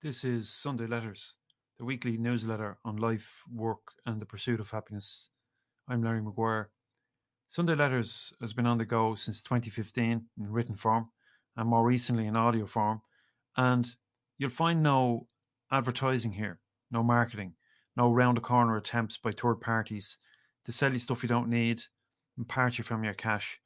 This 0.00 0.22
is 0.22 0.48
Sunday 0.48 0.86
Letters, 0.86 1.34
the 1.76 1.84
weekly 1.84 2.16
newsletter 2.16 2.78
on 2.84 2.98
life, 2.98 3.42
work, 3.52 3.80
and 4.06 4.22
the 4.22 4.26
pursuit 4.26 4.60
of 4.60 4.70
happiness. 4.70 5.30
I'm 5.88 6.04
Larry 6.04 6.22
Maguire. 6.22 6.70
Sunday 7.48 7.74
Letters 7.74 8.32
has 8.40 8.52
been 8.52 8.64
on 8.64 8.78
the 8.78 8.84
go 8.84 9.16
since 9.16 9.42
2015 9.42 10.26
in 10.38 10.52
written 10.52 10.76
form 10.76 11.10
and 11.56 11.68
more 11.68 11.84
recently 11.84 12.28
in 12.28 12.36
audio 12.36 12.64
form. 12.64 13.02
And 13.56 13.90
you'll 14.38 14.50
find 14.50 14.84
no 14.84 15.26
advertising 15.72 16.30
here, 16.30 16.60
no 16.92 17.02
marketing, 17.02 17.54
no 17.96 18.12
round 18.12 18.36
the 18.36 18.40
corner 18.40 18.76
attempts 18.76 19.18
by 19.18 19.32
third 19.32 19.56
parties 19.56 20.18
to 20.64 20.70
sell 20.70 20.92
you 20.92 21.00
stuff 21.00 21.24
you 21.24 21.28
don't 21.28 21.50
need 21.50 21.80
and 22.36 22.46
part 22.46 22.78
you 22.78 22.84
from 22.84 23.02
your 23.02 23.14
cash. 23.14 23.60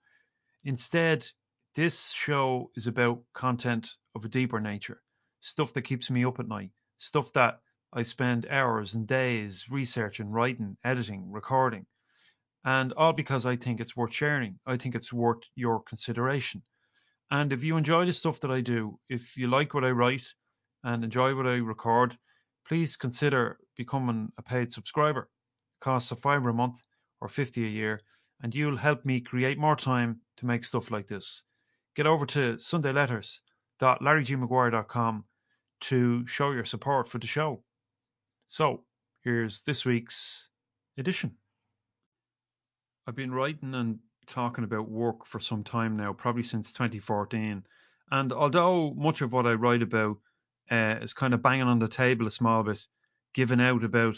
Instead, 0.64 1.26
this 1.74 2.12
show 2.12 2.70
is 2.74 2.86
about 2.86 3.20
content 3.34 3.96
of 4.14 4.24
a 4.24 4.28
deeper 4.28 4.60
nature 4.60 5.02
stuff 5.42 5.74
that 5.74 5.82
keeps 5.82 6.10
me 6.10 6.24
up 6.24 6.40
at 6.40 6.48
night, 6.48 6.70
stuff 6.98 7.32
that 7.34 7.60
I 7.92 8.02
spend 8.02 8.46
hours 8.48 8.94
and 8.94 9.06
days 9.06 9.66
researching, 9.70 10.30
writing, 10.30 10.78
editing, 10.82 11.30
recording. 11.30 11.84
And 12.64 12.94
all 12.94 13.12
because 13.12 13.44
I 13.44 13.56
think 13.56 13.80
it's 13.80 13.94
worth 13.96 14.14
sharing. 14.14 14.58
I 14.64 14.78
think 14.78 14.94
it's 14.94 15.12
worth 15.12 15.42
your 15.54 15.82
consideration. 15.82 16.62
And 17.30 17.52
if 17.52 17.62
you 17.64 17.76
enjoy 17.76 18.06
the 18.06 18.12
stuff 18.12 18.40
that 18.40 18.50
I 18.50 18.60
do, 18.60 18.98
if 19.08 19.36
you 19.36 19.46
like 19.48 19.74
what 19.74 19.84
I 19.84 19.90
write 19.90 20.24
and 20.84 21.04
enjoy 21.04 21.34
what 21.34 21.46
I 21.46 21.56
record, 21.56 22.16
please 22.66 22.96
consider 22.96 23.58
becoming 23.76 24.32
a 24.38 24.42
paid 24.42 24.70
subscriber. 24.70 25.22
It 25.22 25.84
costs 25.84 26.12
a 26.12 26.16
fiver 26.16 26.50
a 26.50 26.54
month 26.54 26.80
or 27.20 27.28
50 27.28 27.64
a 27.64 27.68
year, 27.68 28.00
and 28.42 28.54
you'll 28.54 28.76
help 28.76 29.04
me 29.04 29.20
create 29.20 29.58
more 29.58 29.76
time 29.76 30.20
to 30.36 30.46
make 30.46 30.64
stuff 30.64 30.90
like 30.90 31.08
this. 31.08 31.42
Get 31.96 32.06
over 32.06 32.26
to 32.26 32.54
sundayletters.larrygmaguire.com 32.54 35.24
to 35.82 36.26
show 36.26 36.52
your 36.52 36.64
support 36.64 37.08
for 37.08 37.18
the 37.18 37.26
show. 37.26 37.62
So, 38.46 38.84
here's 39.22 39.62
this 39.62 39.84
week's 39.84 40.48
edition. 40.96 41.36
I've 43.06 43.16
been 43.16 43.32
writing 43.32 43.74
and 43.74 43.98
talking 44.26 44.64
about 44.64 44.88
work 44.88 45.26
for 45.26 45.40
some 45.40 45.64
time 45.64 45.96
now, 45.96 46.12
probably 46.12 46.42
since 46.42 46.72
2014. 46.72 47.64
And 48.10 48.32
although 48.32 48.92
much 48.94 49.22
of 49.22 49.32
what 49.32 49.46
I 49.46 49.54
write 49.54 49.82
about 49.82 50.18
uh, 50.70 50.96
is 51.00 51.14
kind 51.14 51.34
of 51.34 51.42
banging 51.42 51.66
on 51.66 51.78
the 51.78 51.88
table 51.88 52.26
a 52.26 52.30
small 52.30 52.62
bit, 52.62 52.84
giving 53.34 53.60
out 53.60 53.82
about 53.82 54.16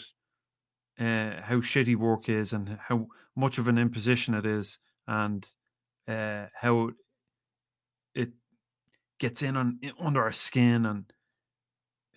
uh, 0.99 1.41
how 1.41 1.57
shitty 1.61 1.95
work 1.95 2.29
is 2.29 2.53
and 2.53 2.77
how 2.87 3.07
much 3.35 3.57
of 3.57 3.67
an 3.67 3.77
imposition 3.77 4.33
it 4.33 4.45
is, 4.45 4.79
and 5.07 5.47
uh, 6.07 6.45
how 6.53 6.91
it 8.13 8.29
gets 9.19 9.41
in 9.41 9.57
on 9.57 9.79
under 9.99 10.21
our 10.21 10.31
skin 10.31 10.85
and 10.85 11.11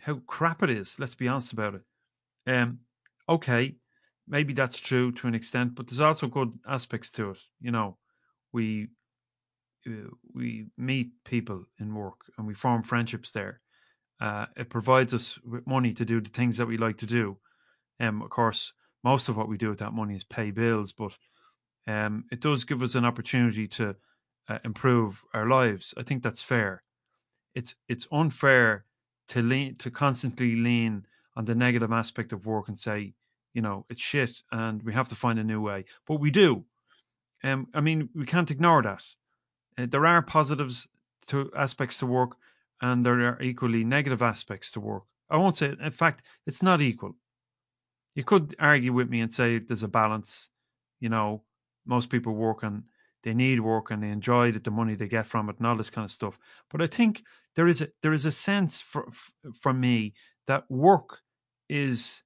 how 0.00 0.20
crap 0.26 0.62
it 0.62 0.70
is. 0.70 0.96
Let's 0.98 1.14
be 1.14 1.28
honest 1.28 1.52
about 1.52 1.74
it. 1.74 1.82
Um, 2.46 2.80
okay, 3.28 3.76
maybe 4.26 4.52
that's 4.52 4.78
true 4.78 5.12
to 5.12 5.26
an 5.26 5.34
extent, 5.34 5.74
but 5.74 5.86
there's 5.86 6.00
also 6.00 6.26
good 6.26 6.52
aspects 6.66 7.10
to 7.12 7.30
it. 7.30 7.38
You 7.60 7.70
know, 7.70 7.98
we 8.52 8.88
uh, 9.86 10.10
we 10.34 10.66
meet 10.76 11.10
people 11.24 11.64
in 11.78 11.94
work 11.94 12.20
and 12.36 12.46
we 12.46 12.54
form 12.54 12.82
friendships 12.82 13.32
there. 13.32 13.60
Uh, 14.20 14.46
it 14.56 14.68
provides 14.68 15.14
us 15.14 15.38
with 15.44 15.66
money 15.66 15.92
to 15.92 16.04
do 16.04 16.20
the 16.20 16.30
things 16.30 16.56
that 16.56 16.66
we 16.66 16.76
like 16.76 16.98
to 16.98 17.06
do. 17.06 17.36
Um, 18.00 18.22
of 18.22 18.30
course, 18.30 18.72
most 19.04 19.28
of 19.28 19.36
what 19.36 19.48
we 19.48 19.56
do 19.56 19.68
with 19.70 19.78
that 19.78 19.92
money 19.92 20.16
is 20.16 20.24
pay 20.24 20.50
bills, 20.50 20.92
but 20.92 21.12
um, 21.86 22.24
it 22.30 22.40
does 22.40 22.64
give 22.64 22.82
us 22.82 22.94
an 22.96 23.04
opportunity 23.04 23.68
to 23.68 23.94
uh, 24.48 24.58
improve 24.64 25.22
our 25.34 25.48
lives. 25.48 25.94
I 25.96 26.02
think 26.02 26.22
that's 26.22 26.42
fair. 26.42 26.82
It's 27.54 27.74
it's 27.88 28.06
unfair 28.12 28.84
to 29.28 29.42
lean 29.42 29.76
to 29.76 29.90
constantly 29.90 30.56
lean 30.56 31.06
on 31.36 31.44
the 31.44 31.54
negative 31.54 31.92
aspect 31.92 32.32
of 32.32 32.46
work 32.46 32.68
and 32.68 32.78
say, 32.78 33.14
you 33.54 33.62
know, 33.62 33.86
it's 33.88 34.00
shit 34.00 34.42
and 34.52 34.82
we 34.82 34.92
have 34.92 35.08
to 35.08 35.14
find 35.14 35.38
a 35.38 35.44
new 35.44 35.60
way. 35.60 35.84
But 36.06 36.20
we 36.20 36.30
do. 36.30 36.64
Um, 37.44 37.68
I 37.74 37.80
mean, 37.80 38.08
we 38.14 38.26
can't 38.26 38.50
ignore 38.50 38.82
that. 38.82 39.02
Uh, 39.78 39.86
there 39.88 40.06
are 40.06 40.22
positives 40.22 40.88
to 41.28 41.50
aspects 41.56 41.98
to 41.98 42.06
work, 42.06 42.36
and 42.80 43.04
there 43.04 43.20
are 43.20 43.40
equally 43.40 43.84
negative 43.84 44.22
aspects 44.22 44.70
to 44.72 44.80
work. 44.80 45.04
I 45.30 45.36
won't 45.36 45.56
say, 45.56 45.74
in 45.80 45.90
fact, 45.90 46.22
it's 46.46 46.62
not 46.62 46.80
equal. 46.80 47.14
You 48.14 48.24
could 48.24 48.56
argue 48.58 48.92
with 48.92 49.08
me 49.08 49.20
and 49.20 49.32
say 49.32 49.58
there's 49.58 49.84
a 49.84 49.88
balance. 49.88 50.48
You 51.00 51.10
know, 51.10 51.42
most 51.86 52.10
people 52.10 52.34
work 52.34 52.64
on 52.64 52.84
they 53.28 53.34
need 53.34 53.60
work 53.60 53.90
and 53.90 54.02
they 54.02 54.08
enjoy 54.08 54.50
the, 54.50 54.58
the 54.58 54.70
money 54.70 54.94
they 54.94 55.06
get 55.06 55.26
from 55.26 55.50
it 55.50 55.58
and 55.58 55.66
all 55.66 55.76
this 55.76 55.90
kind 55.90 56.06
of 56.06 56.10
stuff. 56.10 56.38
But 56.70 56.80
I 56.80 56.86
think 56.86 57.22
there 57.56 57.68
is 57.68 57.82
a 57.82 57.88
there 58.00 58.14
is 58.14 58.24
a 58.24 58.32
sense 58.32 58.80
for 58.80 59.06
for 59.60 59.74
me 59.74 60.14
that 60.46 60.64
work 60.70 61.18
is 61.68 62.22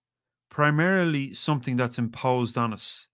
primarily 0.49 1.35
something 1.35 1.75
that's 1.75 1.99
imposed 1.99 2.57
on 2.57 2.73
us. 2.73 3.09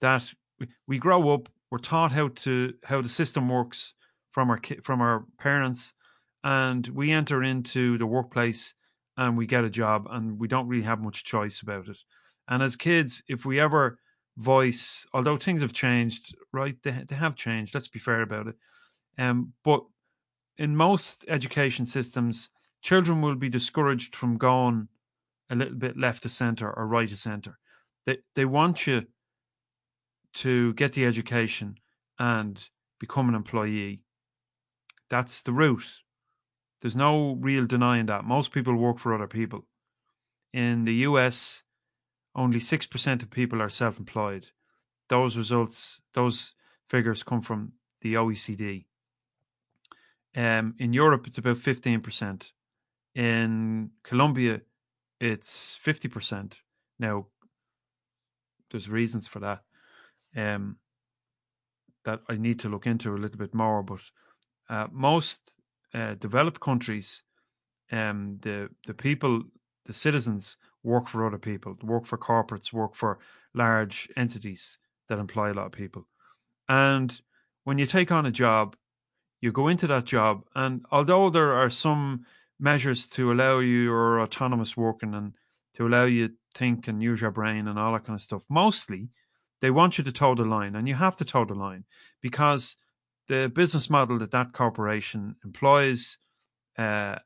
That 0.00 0.32
we, 0.58 0.68
we 0.86 0.98
grow 0.98 1.28
up, 1.34 1.50
we're 1.70 1.76
taught 1.76 2.10
how 2.10 2.28
to 2.28 2.72
how 2.84 3.02
the 3.02 3.10
system 3.10 3.50
works 3.50 3.92
from 4.32 4.48
our 4.48 4.60
from 4.82 5.02
our 5.02 5.26
parents, 5.38 5.92
and 6.42 6.88
we 6.88 7.12
enter 7.12 7.42
into 7.42 7.98
the 7.98 8.06
workplace 8.06 8.74
and 9.18 9.36
we 9.36 9.46
get 9.46 9.64
a 9.64 9.70
job 9.70 10.08
and 10.10 10.38
we 10.38 10.48
don't 10.48 10.68
really 10.68 10.84
have 10.84 11.00
much 11.00 11.24
choice 11.24 11.60
about 11.60 11.86
it. 11.86 11.98
And 12.48 12.62
as 12.62 12.76
kids, 12.76 13.22
if 13.28 13.44
we 13.44 13.60
ever 13.60 13.98
voice, 14.40 15.06
although 15.12 15.36
things 15.36 15.60
have 15.60 15.72
changed, 15.72 16.34
right? 16.52 16.76
They, 16.82 17.04
they 17.06 17.14
have 17.14 17.36
changed. 17.36 17.74
Let's 17.74 17.88
be 17.88 17.98
fair 17.98 18.22
about 18.22 18.48
it. 18.48 18.56
Um, 19.18 19.52
but 19.64 19.84
in 20.56 20.74
most 20.76 21.24
education 21.28 21.86
systems, 21.86 22.50
children 22.82 23.20
will 23.20 23.34
be 23.36 23.48
discouraged 23.48 24.16
from 24.16 24.38
going 24.38 24.88
a 25.50 25.56
little 25.56 25.74
bit 25.74 25.96
left 25.96 26.22
to 26.22 26.28
center 26.28 26.72
or 26.72 26.86
right 26.86 27.08
to 27.08 27.16
center. 27.16 27.58
They 28.06 28.18
they 28.34 28.44
want 28.44 28.86
you 28.86 29.06
to 30.32 30.72
get 30.74 30.92
the 30.92 31.04
education 31.04 31.76
and 32.18 32.68
become 32.98 33.28
an 33.28 33.34
employee. 33.34 34.02
That's 35.08 35.42
the 35.42 35.52
route. 35.52 35.92
There's 36.80 36.96
no 36.96 37.36
real 37.40 37.66
denying 37.66 38.06
that. 38.06 38.24
Most 38.24 38.52
people 38.52 38.74
work 38.74 38.98
for 38.98 39.12
other 39.12 39.26
people. 39.26 39.66
In 40.52 40.84
the 40.84 40.94
US, 41.08 41.62
only 42.34 42.58
6% 42.58 43.22
of 43.22 43.30
people 43.30 43.60
are 43.60 43.70
self 43.70 43.98
employed. 43.98 44.48
Those 45.08 45.36
results, 45.36 46.00
those 46.14 46.54
figures 46.88 47.22
come 47.22 47.42
from 47.42 47.72
the 48.00 48.14
OECD. 48.14 48.84
Um, 50.36 50.74
in 50.78 50.92
Europe, 50.92 51.26
it's 51.26 51.38
about 51.38 51.56
15%. 51.56 52.50
In 53.16 53.90
Colombia, 54.04 54.60
it's 55.20 55.78
50%. 55.84 56.52
Now, 57.00 57.26
there's 58.70 58.88
reasons 58.88 59.26
for 59.26 59.40
that 59.40 59.62
um, 60.36 60.76
that 62.04 62.20
I 62.28 62.36
need 62.36 62.60
to 62.60 62.68
look 62.68 62.86
into 62.86 63.14
a 63.14 63.18
little 63.18 63.38
bit 63.38 63.54
more. 63.54 63.82
But 63.82 64.02
uh, 64.68 64.86
most 64.92 65.52
uh, 65.92 66.14
developed 66.14 66.60
countries, 66.60 67.22
um, 67.90 68.38
the 68.42 68.68
the 68.86 68.94
people, 68.94 69.42
the 69.86 69.92
citizens 69.92 70.56
work 70.82 71.08
for 71.08 71.26
other 71.26 71.38
people, 71.38 71.76
work 71.82 72.06
for 72.06 72.18
corporates, 72.18 72.72
work 72.72 72.94
for 72.94 73.18
large 73.54 74.08
entities 74.16 74.78
that 75.08 75.18
employ 75.18 75.52
a 75.52 75.54
lot 75.54 75.66
of 75.66 75.72
people. 75.72 76.06
And 76.68 77.20
when 77.64 77.78
you 77.78 77.86
take 77.86 78.12
on 78.12 78.26
a 78.26 78.30
job, 78.30 78.76
you 79.40 79.52
go 79.52 79.68
into 79.68 79.86
that 79.86 80.04
job, 80.04 80.44
and 80.54 80.84
although 80.90 81.30
there 81.30 81.52
are 81.52 81.70
some 81.70 82.26
measures 82.58 83.06
to 83.08 83.32
allow 83.32 83.58
you 83.58 83.82
your 83.84 84.20
autonomous 84.20 84.76
working 84.76 85.14
and 85.14 85.32
to 85.74 85.86
allow 85.86 86.04
you 86.04 86.30
think 86.54 86.88
and 86.88 87.02
use 87.02 87.20
your 87.20 87.30
brain 87.30 87.66
and 87.66 87.78
all 87.78 87.92
that 87.92 88.04
kind 88.04 88.18
of 88.18 88.22
stuff, 88.22 88.42
mostly 88.48 89.08
they 89.60 89.70
want 89.70 89.98
you 89.98 90.04
to 90.04 90.12
toe 90.12 90.34
the 90.34 90.44
line, 90.44 90.74
and 90.74 90.88
you 90.88 90.94
have 90.94 91.16
to 91.16 91.24
toe 91.24 91.44
the 91.44 91.54
line 91.54 91.84
because 92.20 92.76
the 93.28 93.48
business 93.48 93.88
model 93.88 94.18
that 94.18 94.30
that 94.30 94.52
corporation 94.52 95.36
employs 95.44 96.18
uh, 96.78 97.16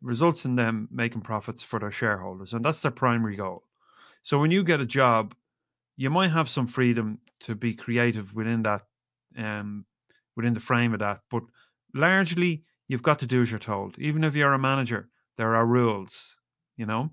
results 0.00 0.44
in 0.44 0.56
them 0.56 0.88
making 0.90 1.22
profits 1.22 1.62
for 1.62 1.78
their 1.78 1.90
shareholders, 1.90 2.52
and 2.52 2.64
that's 2.64 2.82
their 2.82 2.90
primary 2.90 3.36
goal. 3.36 3.64
So 4.22 4.38
when 4.38 4.50
you 4.50 4.64
get 4.64 4.80
a 4.80 4.86
job, 4.86 5.34
you 5.96 6.10
might 6.10 6.30
have 6.30 6.48
some 6.48 6.66
freedom 6.66 7.18
to 7.40 7.54
be 7.54 7.74
creative 7.74 8.34
within 8.34 8.62
that, 8.62 8.82
um, 9.36 9.84
within 10.36 10.54
the 10.54 10.60
frame 10.60 10.92
of 10.92 11.00
that, 11.00 11.20
but 11.30 11.42
largely 11.94 12.62
you've 12.88 13.02
got 13.02 13.18
to 13.20 13.26
do 13.26 13.42
as 13.42 13.50
you're 13.50 13.60
told. 13.60 13.98
Even 13.98 14.24
if 14.24 14.34
you're 14.34 14.52
a 14.52 14.58
manager, 14.58 15.08
there 15.36 15.54
are 15.54 15.66
rules, 15.66 16.36
you 16.76 16.86
know. 16.86 17.10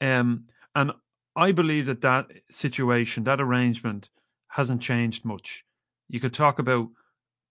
Um, 0.00 0.46
and 0.74 0.92
I 1.36 1.52
believe 1.52 1.86
that 1.86 2.00
that 2.02 2.26
situation, 2.50 3.24
that 3.24 3.40
arrangement, 3.40 4.10
hasn't 4.48 4.80
changed 4.80 5.24
much. 5.24 5.64
You 6.08 6.20
could 6.20 6.34
talk 6.34 6.58
about 6.58 6.88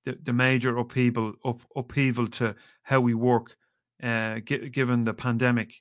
the, 0.06 0.18
the 0.24 0.34
major 0.34 0.78
upheaval, 0.78 1.34
up, 1.44 1.62
upheaval 1.76 2.28
to 2.28 2.56
how 2.84 3.02
we 3.02 3.14
work 3.14 3.56
uh, 4.04 4.40
g- 4.40 4.70
given 4.70 5.04
the 5.04 5.14
pandemic 5.14 5.74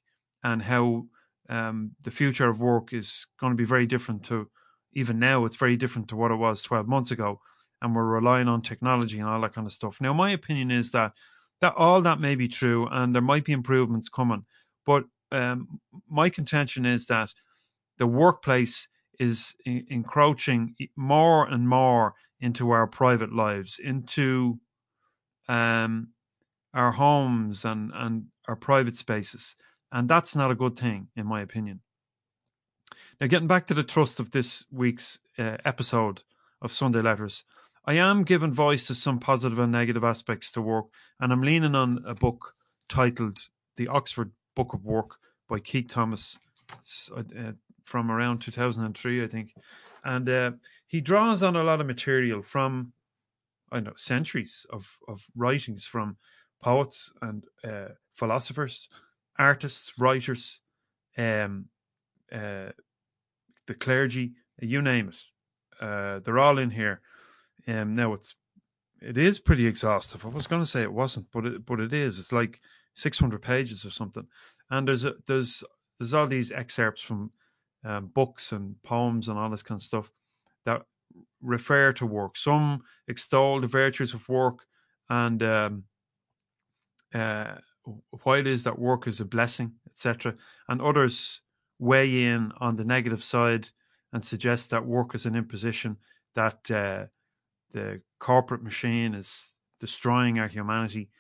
and 0.43 0.63
how 0.63 1.07
um, 1.49 1.93
the 2.03 2.11
future 2.11 2.49
of 2.49 2.61
work 2.61 2.93
is 2.93 3.27
going 3.41 3.53
to 3.53 3.57
be 3.57 3.65
very 3.65 3.87
different 3.87 4.25
to 4.25 4.49
even 4.93 5.19
now. 5.19 5.45
It's 5.45 5.57
very 5.57 5.77
different 5.77 6.09
to 6.09 6.17
what 6.17 6.31
it 6.31 6.37
was 6.37 6.63
12 6.63 6.87
months 6.87 7.11
ago, 7.11 7.41
and 7.83 7.95
we're 7.95 8.05
relying 8.05 8.49
on 8.49 8.63
technology 8.63 9.19
and 9.19 9.29
all 9.29 9.41
that 9.43 9.55
kind 9.55 9.67
of 9.67 9.73
stuff. 9.73 10.01
Now, 10.01 10.13
my 10.13 10.31
opinion 10.31 10.71
is 10.71 10.93
that 10.93 11.13
that 11.61 11.75
all 11.77 12.03
that 12.03 12.21
may 12.21 12.35
be 12.35 12.49
true, 12.49 12.89
and 12.91 13.15
there 13.15 13.23
might 13.23 13.45
be 13.45 13.53
improvements 13.53 14.09
coming. 14.09 14.45
But 14.85 15.05
um, 15.33 15.81
my 16.11 16.29
contention 16.29 16.85
is 16.85 17.07
that 17.07 17.33
the 17.99 18.07
workplace 18.07 18.89
is 19.19 19.55
encroaching 19.65 20.75
more 20.97 21.47
and 21.47 21.69
more 21.69 22.15
into 22.41 22.71
our 22.71 22.87
private 22.87 23.33
lives, 23.33 23.79
into 23.83 24.59
um, 25.49 26.09
our 26.75 26.93
homes 26.93 27.65
and, 27.65 27.93
and 27.95 28.27
our 28.49 28.57
private 28.57 28.97
spaces. 28.97 29.57
And 29.93 30.09
that's 30.09 30.35
not 30.35 30.51
a 30.51 30.57
good 30.57 30.77
thing, 30.77 31.09
in 31.17 31.27
my 31.27 31.41
opinion. 31.41 31.81
Now, 33.21 33.29
getting 33.29 33.49
back 33.49 33.67
to 33.67 33.75
the 33.75 33.85
thrust 33.85 34.19
of 34.19 34.33
this 34.33 34.65
week's 34.73 35.21
uh, 35.39 35.57
episode 35.65 36.23
of 36.61 36.73
Sunday 36.73 37.01
Letters, 37.01 37.45
I 37.87 37.95
am 37.95 38.25
giving 38.25 38.53
voice 38.53 38.89
to 38.89 38.95
some 38.95 39.21
positive 39.21 39.59
and 39.59 39.71
negative 39.71 40.03
aspects 40.03 40.51
to 40.53 40.63
work, 40.63 40.87
and 41.21 41.33
I'm 41.33 41.43
leaning 41.43 41.75
on 41.75 42.03
a 42.07 42.15
book 42.15 42.55
titled 42.89 43.39
The 43.77 43.89
Oxford 43.89 44.33
Book 44.57 44.75
of 44.75 44.85
Work 44.85 45.17
by 45.49 45.61
Keith 45.61 45.89
Thomas. 45.89 46.39
It's 46.73 47.11
uh, 47.17 47.23
uh 47.39 47.53
from 47.85 48.11
around 48.11 48.39
2003, 48.39 49.23
I 49.23 49.29
think. 49.29 49.55
And 50.05 50.29
uh, 50.29 50.53
he 50.87 51.01
draws 51.01 51.43
on 51.43 51.55
a 51.55 51.63
lot 51.63 51.81
of 51.81 51.87
material 51.87 52.43
from, 52.43 52.93
I 53.71 53.81
know, 53.81 53.93
centuries 53.97 54.67
of, 54.71 54.89
of 55.07 55.27
writings 55.37 55.85
from 55.85 56.17
poets 56.65 57.13
and 57.21 57.45
uh, 57.63 57.89
philosophers, 58.15 58.89
artists, 59.39 59.93
writers, 59.99 60.61
um, 61.19 61.67
uh, 62.33 62.71
the 63.67 63.75
clergy, 63.79 64.33
you 64.61 64.81
name 64.81 65.11
it. 65.11 65.21
Uh, 65.79 66.21
they're 66.21 66.39
all 66.39 66.59
in 66.59 66.71
here. 66.71 67.03
Um, 67.69 67.93
now 67.95 68.15
it's 68.15 68.35
it 69.03 69.19
is 69.19 69.39
pretty 69.39 69.67
exhaustive. 69.67 70.25
I 70.25 70.29
was 70.29 70.47
going 70.47 70.63
to 70.63 70.67
say 70.67 70.81
it 70.83 70.93
wasn't, 70.93 71.27
but 71.33 71.45
it 71.45 71.67
but 71.67 71.81
it 71.81 71.93
is. 71.93 72.19
It's 72.19 72.33
like 72.33 72.61
six 72.95 73.19
hundred 73.19 73.43
pages 73.43 73.85
or 73.85 73.91
something, 73.91 74.27
and 74.71 74.89
there's 74.89 75.05
a, 75.05 75.15
there's 75.27 75.63
there's 75.99 76.15
all 76.15 76.27
these 76.27 76.51
excerpts 76.51 77.03
from 77.03 77.31
um, 77.85 78.07
books 78.15 78.53
and 78.53 78.83
poems 78.83 79.29
and 79.29 79.39
all 79.39 79.51
this 79.51 79.63
kind 79.63 79.79
of 79.79 79.85
stuff 79.85 80.11
that 80.65 80.83
refer 81.43 81.93
to 81.93 82.07
work. 82.07 82.39
Some 82.39 82.83
extol 83.09 83.61
the 83.61 83.67
virtues 83.67 84.15
of 84.15 84.27
work 84.29 84.61
and 85.11 85.43
um, 85.43 85.85
uh, 87.15 87.55
why 88.25 88.39
it 88.39 88.47
is 88.47 88.65
that 88.65 88.79
work 88.79 89.07
is 89.07 89.21
a 89.21 89.25
blessing, 89.25 89.73
etc. 89.87 90.35
And 90.69 90.83
others 90.83 91.41
weigh 91.79 92.25
in 92.25 92.53
on 92.59 92.77
the 92.77 92.85
negative 92.85 93.23
side 93.23 93.69
and 94.13 94.25
suggest 94.25 94.71
that 94.71 94.87
work 94.87 95.15
is 95.15 95.27
an 95.27 95.35
imposition, 95.35 95.97
that 96.35 96.71
uh, 96.71 97.07
the 97.73 98.01
corporate 98.21 98.63
machine 98.63 99.15
is 99.15 99.55
destroying 99.81 100.39
our 100.39 100.49
humanity. 100.49 101.11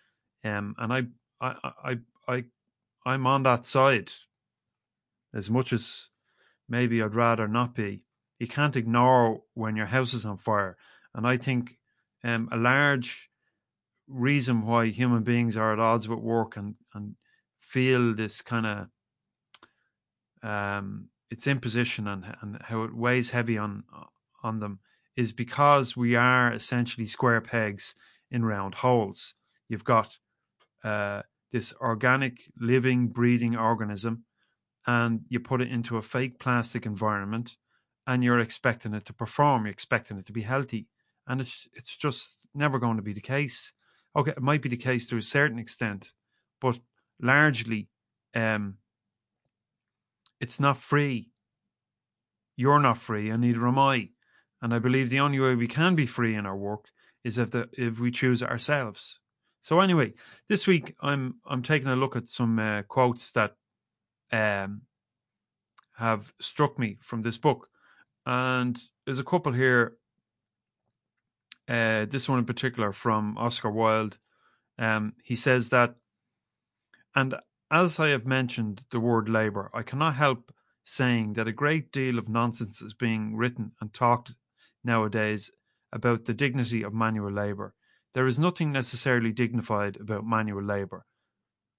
Um, 0.44 0.74
and 0.78 0.92
I, 0.92 1.02
I, 1.40 1.54
I, 1.84 1.98
I, 2.28 2.44
I'm 3.04 3.26
on 3.26 3.42
that 3.42 3.64
side 3.64 4.12
as 5.34 5.50
much 5.50 5.72
as 5.72 6.06
maybe 6.68 7.02
I'd 7.02 7.14
rather 7.14 7.48
not 7.48 7.74
be. 7.74 8.04
You 8.38 8.46
can't 8.46 8.76
ignore 8.76 9.42
when 9.54 9.76
your 9.76 9.86
house 9.86 10.14
is 10.14 10.24
on 10.24 10.38
fire. 10.38 10.76
And 11.14 11.26
I 11.26 11.36
think 11.36 11.78
um, 12.22 12.48
a 12.52 12.56
large 12.56 13.30
reason 14.08 14.66
why 14.66 14.86
human 14.86 15.22
beings 15.22 15.56
are 15.56 15.72
at 15.72 15.78
odds 15.78 16.08
with 16.08 16.18
work 16.18 16.56
and, 16.56 16.74
and 16.94 17.14
feel 17.60 18.14
this 18.14 18.42
kind 18.42 18.66
of 18.66 20.48
um, 20.48 21.08
its 21.30 21.46
imposition 21.46 22.06
and, 22.06 22.24
and 22.42 22.58
how 22.62 22.82
it 22.82 22.94
weighs 22.94 23.30
heavy 23.30 23.56
on 23.58 23.84
on 24.42 24.60
them 24.60 24.78
is 25.16 25.32
because 25.32 25.96
we 25.96 26.14
are 26.14 26.52
essentially 26.52 27.06
square 27.06 27.40
pegs 27.40 27.94
in 28.30 28.44
round 28.44 28.74
holes. 28.74 29.34
You've 29.68 29.84
got 29.84 30.18
uh, 30.82 31.22
this 31.50 31.72
organic, 31.80 32.50
living, 32.60 33.08
breathing 33.08 33.56
organism, 33.56 34.24
and 34.86 35.20
you 35.28 35.40
put 35.40 35.62
it 35.62 35.70
into 35.70 35.96
a 35.96 36.02
fake 36.02 36.38
plastic 36.38 36.84
environment, 36.84 37.56
and 38.06 38.22
you're 38.22 38.40
expecting 38.40 38.92
it 38.92 39.06
to 39.06 39.14
perform. 39.14 39.64
You're 39.64 39.72
expecting 39.72 40.18
it 40.18 40.26
to 40.26 40.32
be 40.32 40.42
healthy, 40.42 40.88
and 41.26 41.40
it's 41.40 41.66
it's 41.72 41.96
just 41.96 42.46
never 42.54 42.78
going 42.78 42.96
to 42.96 43.02
be 43.02 43.14
the 43.14 43.20
case 43.20 43.72
okay, 44.16 44.32
it 44.32 44.42
might 44.42 44.62
be 44.62 44.68
the 44.68 44.76
case 44.76 45.06
to 45.08 45.16
a 45.16 45.22
certain 45.22 45.58
extent, 45.58 46.12
but 46.60 46.78
largely, 47.20 47.88
um, 48.34 48.76
it's 50.40 50.60
not 50.60 50.76
free. 50.78 51.30
You're 52.56 52.80
not 52.80 52.98
free, 52.98 53.30
and 53.30 53.40
neither 53.40 53.66
am 53.66 53.78
I. 53.78 54.10
And 54.62 54.72
I 54.72 54.78
believe 54.78 55.10
the 55.10 55.20
only 55.20 55.40
way 55.40 55.54
we 55.54 55.66
can 55.66 55.94
be 55.94 56.06
free 56.06 56.34
in 56.34 56.46
our 56.46 56.56
work 56.56 56.86
is 57.24 57.38
if 57.38 57.50
the 57.50 57.68
if 57.72 57.98
we 57.98 58.10
choose 58.10 58.42
it 58.42 58.48
ourselves. 58.48 59.18
So 59.60 59.80
anyway, 59.80 60.14
this 60.48 60.66
week 60.66 60.94
I'm 61.00 61.36
I'm 61.46 61.62
taking 61.62 61.88
a 61.88 61.96
look 61.96 62.16
at 62.16 62.28
some 62.28 62.58
uh, 62.58 62.82
quotes 62.82 63.32
that 63.32 63.56
um, 64.30 64.82
have 65.96 66.32
struck 66.40 66.78
me 66.78 66.98
from 67.00 67.22
this 67.22 67.38
book, 67.38 67.68
and 68.26 68.80
there's 69.04 69.18
a 69.18 69.24
couple 69.24 69.52
here 69.52 69.96
uh, 71.68 72.04
this 72.06 72.28
one 72.28 72.38
in 72.38 72.44
particular 72.44 72.92
from 72.92 73.38
Oscar 73.38 73.70
Wilde. 73.70 74.18
Um, 74.78 75.14
he 75.22 75.36
says 75.36 75.70
that, 75.70 75.94
and 77.14 77.34
as 77.70 77.98
I 77.98 78.08
have 78.08 78.26
mentioned 78.26 78.84
the 78.90 79.00
word 79.00 79.28
labour, 79.28 79.70
I 79.72 79.82
cannot 79.82 80.16
help 80.16 80.52
saying 80.82 81.32
that 81.34 81.48
a 81.48 81.52
great 81.52 81.90
deal 81.92 82.18
of 82.18 82.28
nonsense 82.28 82.82
is 82.82 82.92
being 82.92 83.36
written 83.36 83.72
and 83.80 83.92
talked 83.94 84.32
nowadays 84.82 85.50
about 85.92 86.26
the 86.26 86.34
dignity 86.34 86.82
of 86.82 86.92
manual 86.92 87.32
labour. 87.32 87.74
There 88.12 88.26
is 88.26 88.38
nothing 88.38 88.70
necessarily 88.70 89.32
dignified 89.32 89.96
about 89.96 90.26
manual 90.26 90.62
labour, 90.62 91.06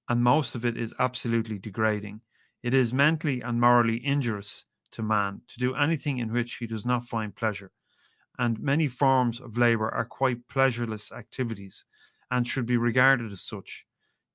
and 0.10 0.24
most 0.24 0.56
of 0.56 0.66
it 0.66 0.78
is 0.78 0.96
absolutely 0.98 1.60
degrading. 1.60 2.22
It 2.64 2.74
is 2.74 2.92
mentally 2.94 3.42
and 3.42 3.62
morally 3.62 4.04
injurious 4.04 4.66
to 4.92 5.04
man 5.04 5.42
to 5.50 5.60
do 5.60 5.76
anything 5.76 6.18
in 6.18 6.32
which 6.34 6.56
he 6.56 6.66
does 6.66 6.86
not 6.86 7.08
find 7.08 7.36
pleasure 7.36 7.72
and 8.38 8.60
many 8.60 8.88
forms 8.88 9.40
of 9.40 9.58
labour 9.58 9.90
are 9.90 10.06
quite 10.06 10.48
pleasureless 10.48 11.12
activities 11.12 11.86
and 12.32 12.48
should 12.48 12.66
be 12.66 12.78
regarded 12.78 13.32
as 13.32 13.42
such. 13.42 13.86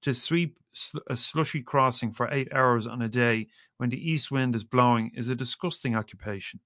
To 0.03 0.15
sweep 0.15 0.59
a 1.09 1.17
slushy 1.17 1.63
crossing 1.63 2.13
for 2.13 2.29
eight 2.31 2.53
hours 2.53 2.87
on 2.87 3.03
a 3.03 3.09
day 3.09 3.49
when 3.77 3.91
the 3.91 4.11
east 4.11 4.31
wind 4.31 4.55
is 4.55 4.65
blowing 4.65 5.11
is 5.15 5.29
a 5.29 5.35
disgusting 5.35 5.95
occupation. 5.95 6.61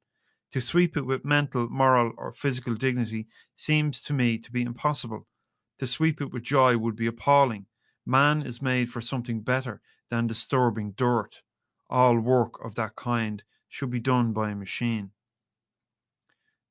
To 0.53 0.61
sweep 0.61 0.97
it 0.97 1.05
with 1.05 1.25
mental, 1.25 1.69
moral, 1.69 2.13
or 2.17 2.33
physical 2.33 2.75
dignity 2.75 3.27
seems 3.55 4.01
to 4.03 4.13
me 4.13 4.39
to 4.39 4.53
be 4.53 4.63
impossible. 4.63 5.27
To 5.79 5.87
sweep 5.87 6.21
it 6.21 6.33
with 6.33 6.45
joy 6.45 6.77
would 6.77 6.95
be 6.95 7.07
appalling. 7.07 7.67
Man 8.07 8.43
is 8.43 8.63
made 8.63 8.91
for 8.91 9.01
something 9.01 9.41
better 9.41 9.81
than 10.11 10.29
disturbing 10.29 10.93
dirt. 10.93 11.41
All 11.91 12.19
work 12.21 12.65
of 12.65 12.77
that 12.77 12.95
kind 12.95 13.43
should 13.69 13.91
be 13.91 13.99
done 13.99 14.33
by 14.33 14.51
a 14.51 14.55
machine. 14.55 15.11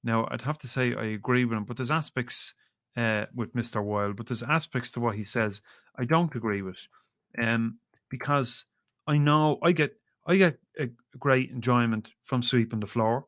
Now, 0.04 0.28
I'd 0.32 0.42
have 0.42 0.58
to 0.60 0.68
say 0.68 0.96
I 0.96 1.06
agree 1.06 1.46
with 1.46 1.58
him, 1.58 1.64
but 1.64 1.78
there's 1.78 1.92
aspects 1.92 2.54
uh, 2.98 3.26
with 3.34 3.54
Mr. 3.56 3.84
Wilde, 3.84 4.18
but 4.18 4.28
there's 4.28 4.44
aspects 4.44 4.92
to 4.92 5.00
what 5.00 5.16
he 5.16 5.24
says 5.24 5.62
I 5.98 6.06
don't 6.06 6.36
agree 6.36 6.62
with, 6.62 6.88
um, 7.42 7.78
because 8.10 8.66
I 9.08 9.18
know 9.18 9.60
I 9.64 9.72
get 9.72 9.96
I 10.26 10.38
get 10.38 10.58
a 10.80 10.90
great 11.20 11.52
enjoyment 11.52 12.10
from 12.24 12.44
sweeping 12.44 12.80
the 12.80 12.88
floor. 12.88 13.26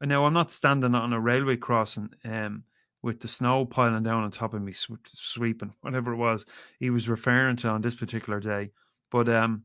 And 0.00 0.08
now 0.08 0.26
I'm 0.26 0.34
not 0.34 0.50
standing 0.50 0.94
on 0.94 1.12
a 1.12 1.20
railway 1.20 1.56
crossing 1.56 2.10
um, 2.24 2.62
with 3.02 3.20
the 3.20 3.28
snow 3.28 3.64
piling 3.64 4.02
down 4.02 4.22
on 4.22 4.30
top 4.30 4.54
of 4.54 4.62
me, 4.62 4.72
sweeping 4.74 5.72
whatever 5.80 6.12
it 6.12 6.16
was 6.16 6.44
he 6.78 6.90
was 6.90 7.08
referring 7.08 7.56
to 7.56 7.68
on 7.68 7.80
this 7.80 7.94
particular 7.94 8.38
day. 8.38 8.70
But 9.10 9.28
um, 9.28 9.64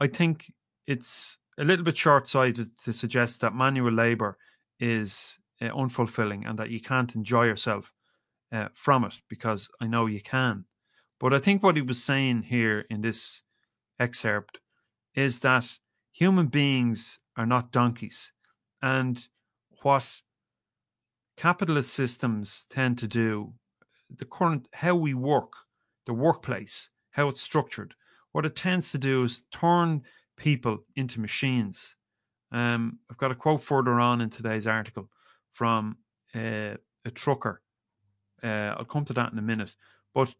I 0.00 0.06
think 0.06 0.52
it's 0.86 1.38
a 1.58 1.64
little 1.64 1.84
bit 1.84 1.96
short 1.96 2.28
sighted 2.28 2.70
to 2.84 2.92
suggest 2.92 3.40
that 3.40 3.54
manual 3.54 3.92
labour 3.92 4.38
is 4.78 5.38
uh, 5.60 5.66
unfulfilling 5.66 6.48
and 6.48 6.58
that 6.58 6.70
you 6.70 6.80
can't 6.80 7.14
enjoy 7.14 7.44
yourself 7.44 7.92
uh, 8.52 8.68
from 8.74 9.04
it 9.04 9.14
because 9.28 9.68
I 9.80 9.86
know 9.86 10.06
you 10.06 10.20
can. 10.20 10.64
But 11.20 11.32
I 11.32 11.38
think 11.38 11.62
what 11.62 11.76
he 11.76 11.82
was 11.82 12.02
saying 12.02 12.44
here 12.44 12.84
in 12.90 13.00
this 13.00 13.42
excerpt 13.98 14.58
is 15.14 15.40
that 15.40 15.78
human 16.12 16.48
beings 16.48 17.18
are 17.36 17.46
not 17.46 17.72
donkeys. 17.72 18.32
And 18.82 19.26
what 19.82 20.22
capitalist 21.36 21.92
systems 21.94 22.66
tend 22.68 22.98
to 22.98 23.08
do, 23.08 23.54
the 24.10 24.24
current, 24.24 24.68
how 24.72 24.94
we 24.94 25.14
work, 25.14 25.52
the 26.06 26.14
workplace, 26.14 26.90
how 27.10 27.28
it's 27.28 27.40
structured, 27.40 27.94
what 28.32 28.44
it 28.44 28.56
tends 28.56 28.90
to 28.90 28.98
do 28.98 29.22
is 29.24 29.44
turn 29.52 30.02
people 30.36 30.84
into 30.96 31.20
machines. 31.20 31.96
Um, 32.54 33.00
I've 33.10 33.18
got 33.18 33.32
a 33.32 33.34
quote 33.34 33.64
further 33.64 33.98
on 33.98 34.20
in 34.20 34.30
today's 34.30 34.68
article 34.68 35.10
from 35.54 35.96
uh, 36.36 36.76
a 37.04 37.10
trucker. 37.12 37.60
Uh, 38.44 38.76
I'll 38.78 38.84
come 38.84 39.04
to 39.06 39.12
that 39.14 39.32
in 39.32 39.38
a 39.38 39.42
minute. 39.42 39.74
But 40.14 40.32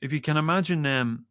if 0.00 0.14
you 0.14 0.20
can 0.22 0.38
imagine 0.38 0.86
um, 0.86 1.26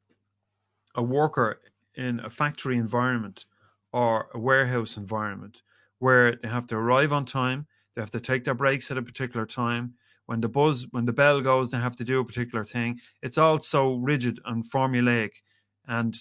a 0.94 1.02
worker 1.02 1.60
in 1.96 2.20
a 2.20 2.30
factory 2.30 2.78
environment 2.78 3.46
or 3.94 4.30
a 4.36 4.40
warehouse 4.40 4.96
environment 4.96 5.64
where 5.98 6.36
they 6.36 6.48
have 6.48 6.68
to 6.68 6.76
arrive 6.76 7.12
on 7.12 7.26
time, 7.26 7.66
they 7.96 8.02
have 8.02 8.12
to 8.12 8.20
take 8.20 8.44
their 8.44 8.54
breaks 8.54 8.92
at 8.92 9.00
a 9.00 9.02
particular 9.02 9.48
time. 9.48 9.96
when 10.28 10.40
the 10.40 10.48
buzz, 10.48 10.86
when 10.92 11.06
the 11.06 11.14
bell 11.14 11.42
goes, 11.42 11.72
they 11.72 11.80
have 11.80 11.96
to 11.96 12.04
do 12.04 12.20
a 12.20 12.26
particular 12.26 12.64
thing. 12.64 13.00
It's 13.24 13.40
all 13.40 13.60
so 13.60 13.96
rigid 13.96 14.40
and 14.46 14.64
formulaic, 14.70 15.32
and 15.88 16.16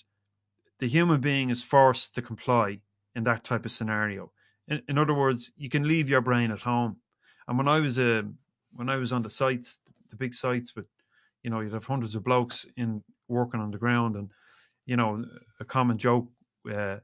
the 0.79 0.89
human 0.89 1.21
being 1.21 1.51
is 1.51 1.63
forced 1.63 2.15
to 2.15 2.23
comply 2.23 2.81
in 3.21 3.25
that 3.25 3.45
type 3.45 3.67
of 3.67 3.73
scenario. 3.73 4.33
In, 4.67 4.81
in 4.89 4.97
other 4.97 5.13
words, 5.15 5.53
you 5.59 5.69
can 5.69 5.87
leave 5.87 6.09
your 6.09 6.23
brain 6.23 6.51
at 6.51 6.63
home. 6.63 6.97
And 7.47 7.59
when 7.59 7.69
I 7.69 7.79
was 7.81 7.99
a 7.99 8.21
uh, 8.21 8.23
when 8.73 8.89
I 8.89 8.97
was 8.97 9.13
on 9.13 9.23
the 9.23 9.31
sites, 9.43 9.81
the 10.11 10.17
big 10.17 10.33
sites 10.33 10.77
with, 10.77 10.87
you 11.43 11.51
know, 11.51 11.61
you'd 11.61 11.73
have 11.73 11.85
hundreds 11.85 12.15
of 12.15 12.23
blokes 12.25 12.67
in 12.77 13.03
working 13.29 13.61
on 13.61 13.73
the 13.73 13.79
ground, 13.85 14.17
and 14.17 14.31
you 14.87 14.97
know, 14.97 15.25
a 15.59 15.65
common 15.65 15.99
joke 15.99 16.29
uh, 16.73 16.99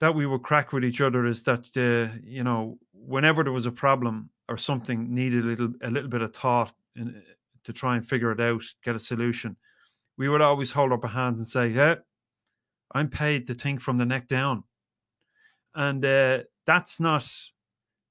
that 0.00 0.14
we 0.14 0.26
would 0.26 0.42
crack 0.42 0.72
with 0.72 0.84
each 0.84 1.00
other 1.00 1.24
is 1.26 1.42
that 1.44 1.64
uh, 1.76 2.18
you 2.24 2.42
know, 2.42 2.78
whenever 2.92 3.44
there 3.44 3.58
was 3.60 3.66
a 3.66 3.78
problem 3.86 4.30
or 4.48 4.56
something 4.58 5.14
needed 5.14 5.44
a 5.44 5.48
little 5.48 5.72
a 5.82 5.90
little 5.90 6.10
bit 6.10 6.22
of 6.22 6.34
thought 6.34 6.74
in, 6.96 7.22
to 7.64 7.72
try 7.72 7.96
and 7.96 8.08
figure 8.08 8.32
it 8.32 8.40
out, 8.40 8.64
get 8.82 8.96
a 8.96 9.00
solution, 9.00 9.56
we 10.18 10.28
would 10.28 10.40
always 10.40 10.72
hold 10.72 10.92
up 10.92 11.04
our 11.04 11.10
hands 11.10 11.38
and 11.38 11.46
say, 11.46 11.68
"Yeah, 11.68 11.96
I'm 12.94 13.08
paid 13.08 13.46
to 13.46 13.54
think 13.54 13.80
from 13.80 13.98
the 13.98 14.06
neck 14.14 14.26
down," 14.26 14.64
and 15.74 16.04
uh, 16.04 16.40
that's 16.66 17.00
not 17.00 17.28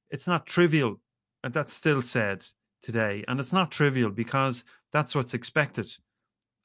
it's 0.09 0.27
not 0.27 0.45
trivial 0.45 0.99
and 1.43 1.53
that's 1.53 1.73
still 1.73 2.01
said 2.01 2.45
today. 2.81 3.23
And 3.27 3.39
it's 3.39 3.53
not 3.53 3.71
trivial 3.71 4.11
because 4.11 4.63
that's 4.91 5.15
what's 5.15 5.33
expected 5.33 5.91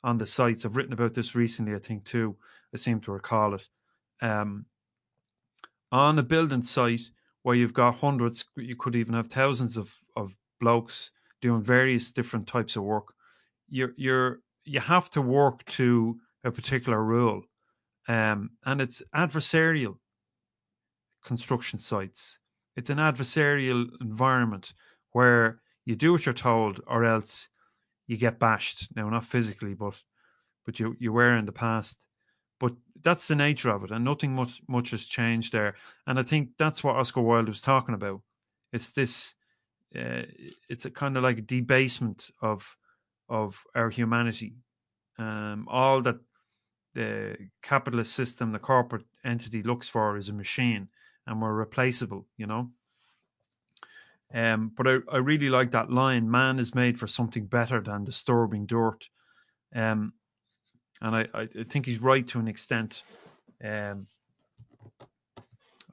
on 0.05 0.19
the 0.19 0.27
sites. 0.27 0.65
I've 0.65 0.77
written 0.77 0.93
about 0.93 1.15
this 1.15 1.35
recently, 1.35 1.75
I 1.75 1.79
think, 1.79 2.05
too. 2.05 2.37
I 2.75 2.77
seem 2.77 3.01
to 3.01 3.13
recall 3.13 3.55
it. 3.55 3.69
Um, 4.21 4.67
on 5.93 6.19
a 6.19 6.23
building 6.23 6.63
site 6.63 7.11
where 7.43 7.55
you've 7.55 7.75
got 7.75 7.97
hundreds, 7.97 8.45
you 8.57 8.77
could 8.77 8.97
even 8.97 9.15
have 9.15 9.29
thousands 9.29 9.77
of, 9.77 9.95
of 10.17 10.33
blokes 10.61 11.11
doing 11.41 11.63
various 11.63 12.11
different 12.11 12.47
types 12.47 12.77
of 12.77 12.83
work. 12.83 13.15
You're 13.69 13.93
you're 13.97 14.41
you 14.65 14.81
have 14.81 15.11
to 15.11 15.23
work 15.23 15.65
to 15.67 16.19
a 16.45 16.51
particular 16.51 17.03
rule, 17.03 17.43
um, 18.09 18.51
and 18.65 18.81
it's 18.81 19.03
adversarial 19.15 19.97
construction 21.27 21.79
sites. 21.79 22.39
It's 22.77 22.91
an 22.91 22.99
adversarial 22.99 23.89
environment 24.01 24.73
where 25.13 25.61
you 25.85 25.97
do 25.97 26.13
what 26.13 26.25
you're 26.25 26.33
told, 26.33 26.81
or 26.87 27.05
else 27.05 27.49
you 28.07 28.17
get 28.17 28.39
bashed. 28.39 28.89
Now, 28.97 29.09
not 29.11 29.25
physically, 29.25 29.75
but 29.75 30.03
but 30.65 30.81
you 30.81 30.97
you 30.99 31.13
were 31.13 31.37
in 31.37 31.47
the 31.47 31.53
past. 31.53 32.07
But 32.59 32.73
that's 33.03 33.29
the 33.29 33.37
nature 33.37 33.71
of 33.71 33.85
it, 33.85 33.91
and 33.91 34.05
nothing 34.05 34.35
much 34.35 34.63
much 34.69 34.91
has 34.91 35.05
changed 35.05 35.53
there. 35.53 35.75
And 36.07 36.19
I 36.19 36.23
think 36.23 36.51
that's 36.59 36.83
what 36.83 36.97
Oscar 36.97 37.21
Wilde 37.21 37.49
was 37.49 37.61
talking 37.61 37.95
about. 37.95 38.21
It's 38.73 38.93
this. 38.93 39.35
Uh, 39.95 40.23
it's 40.69 40.85
a 40.85 40.91
kind 40.91 41.17
of 41.17 41.23
like 41.23 41.47
debasement 41.47 42.31
of 42.43 42.65
of 43.29 43.57
our 43.75 43.91
humanity. 43.91 44.55
Um, 45.19 45.67
all 45.71 46.03
that 46.03 46.17
the 46.95 47.37
capitalist 47.63 48.13
system, 48.15 48.53
the 48.53 48.59
corporate 48.59 49.05
entity 49.25 49.63
looks 49.63 49.89
for 49.89 50.17
is 50.17 50.29
a 50.29 50.33
machine, 50.33 50.89
and 51.27 51.41
we're 51.41 51.53
replaceable, 51.53 52.27
you 52.37 52.47
know. 52.47 52.71
Um, 54.35 54.73
but 54.77 54.89
I, 54.89 54.99
I 55.11 55.19
really 55.19 55.49
like 55.49 55.71
that 55.71 55.91
line 55.91 56.31
man 56.31 56.59
is 56.59 56.75
made 56.75 56.99
for 56.99 57.07
something 57.07 57.47
better 57.47 57.81
than 57.81 58.05
disturbing 58.05 58.67
dirt. 58.67 59.09
Um, 59.75 60.13
and 61.01 61.15
I, 61.15 61.27
I, 61.35 61.47
think 61.69 61.87
he's 61.87 62.01
right 62.01 62.27
to 62.29 62.39
an 62.39 62.49
extent. 62.49 63.03
Um, 63.65 64.07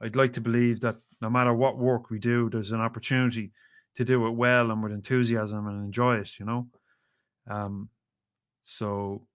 I'd 0.00 0.16
like 0.16 0.32
to 0.34 0.40
believe 0.40 0.80
that 0.80 0.96
no 1.20 1.30
matter 1.30 1.54
what 1.54 1.78
work 1.78 2.10
we 2.10 2.18
do, 2.18 2.50
there's 2.50 2.72
an 2.72 2.80
opportunity 2.80 3.52
to 3.96 4.04
do 4.04 4.26
it 4.26 4.30
well 4.30 4.70
and 4.70 4.82
with 4.82 4.92
enthusiasm 4.92 5.68
and 5.68 5.84
enjoy 5.84 6.16
it, 6.16 6.38
you 6.38 6.46
know. 6.46 6.66
Um, 7.48 7.88
so 8.62 9.26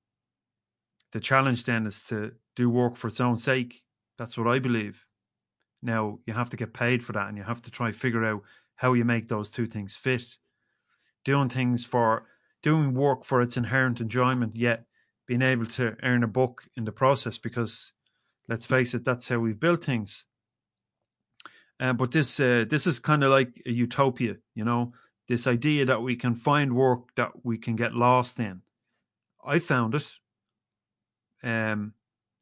the 1.11 1.19
challenge 1.19 1.63
then 1.63 1.85
is 1.85 2.03
to 2.09 2.31
do 2.55 2.69
work 2.69 2.97
for 2.97 3.07
its 3.07 3.21
own 3.21 3.37
sake. 3.37 3.81
That's 4.17 4.37
what 4.37 4.47
I 4.47 4.59
believe. 4.59 5.03
Now 5.81 6.19
you 6.25 6.33
have 6.33 6.49
to 6.49 6.57
get 6.57 6.73
paid 6.73 7.03
for 7.03 7.13
that, 7.13 7.27
and 7.27 7.37
you 7.37 7.43
have 7.43 7.61
to 7.63 7.71
try 7.71 7.91
figure 7.91 8.25
out 8.25 8.41
how 8.75 8.93
you 8.93 9.05
make 9.05 9.27
those 9.27 9.49
two 9.49 9.67
things 9.67 9.95
fit. 9.95 10.23
Doing 11.25 11.49
things 11.49 11.85
for 11.85 12.25
doing 12.63 12.93
work 12.93 13.23
for 13.23 13.41
its 13.41 13.57
inherent 13.57 14.01
enjoyment, 14.01 14.55
yet 14.55 14.85
being 15.27 15.41
able 15.41 15.65
to 15.65 15.95
earn 16.03 16.23
a 16.23 16.27
book 16.27 16.63
in 16.75 16.85
the 16.85 16.91
process. 16.91 17.37
Because 17.37 17.93
let's 18.47 18.65
face 18.65 18.93
it, 18.93 19.03
that's 19.05 19.27
how 19.27 19.39
we've 19.39 19.59
built 19.59 19.83
things. 19.83 20.25
Uh, 21.79 21.93
but 21.93 22.11
this 22.11 22.39
uh, 22.39 22.65
this 22.69 22.85
is 22.87 22.99
kind 22.99 23.23
of 23.23 23.31
like 23.31 23.61
a 23.65 23.71
utopia, 23.71 24.35
you 24.55 24.65
know, 24.65 24.91
this 25.27 25.47
idea 25.47 25.85
that 25.85 26.01
we 26.01 26.15
can 26.15 26.35
find 26.35 26.75
work 26.75 27.15
that 27.15 27.31
we 27.43 27.57
can 27.57 27.75
get 27.75 27.93
lost 27.93 28.39
in. 28.39 28.61
I 29.45 29.59
found 29.59 29.95
it. 29.95 30.11
Um, 31.41 31.93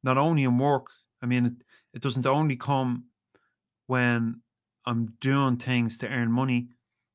not 0.04 0.18
only 0.18 0.44
in 0.44 0.58
work. 0.58 0.88
I 1.22 1.26
mean, 1.26 1.46
it, 1.46 1.54
it 1.94 2.02
doesn't 2.02 2.26
only 2.26 2.56
come 2.56 3.04
when 3.88 4.42
I'm 4.86 5.14
doing 5.20 5.58
things 5.58 5.98
to 6.00 6.08
earn 6.08 6.32
money. 6.32 6.70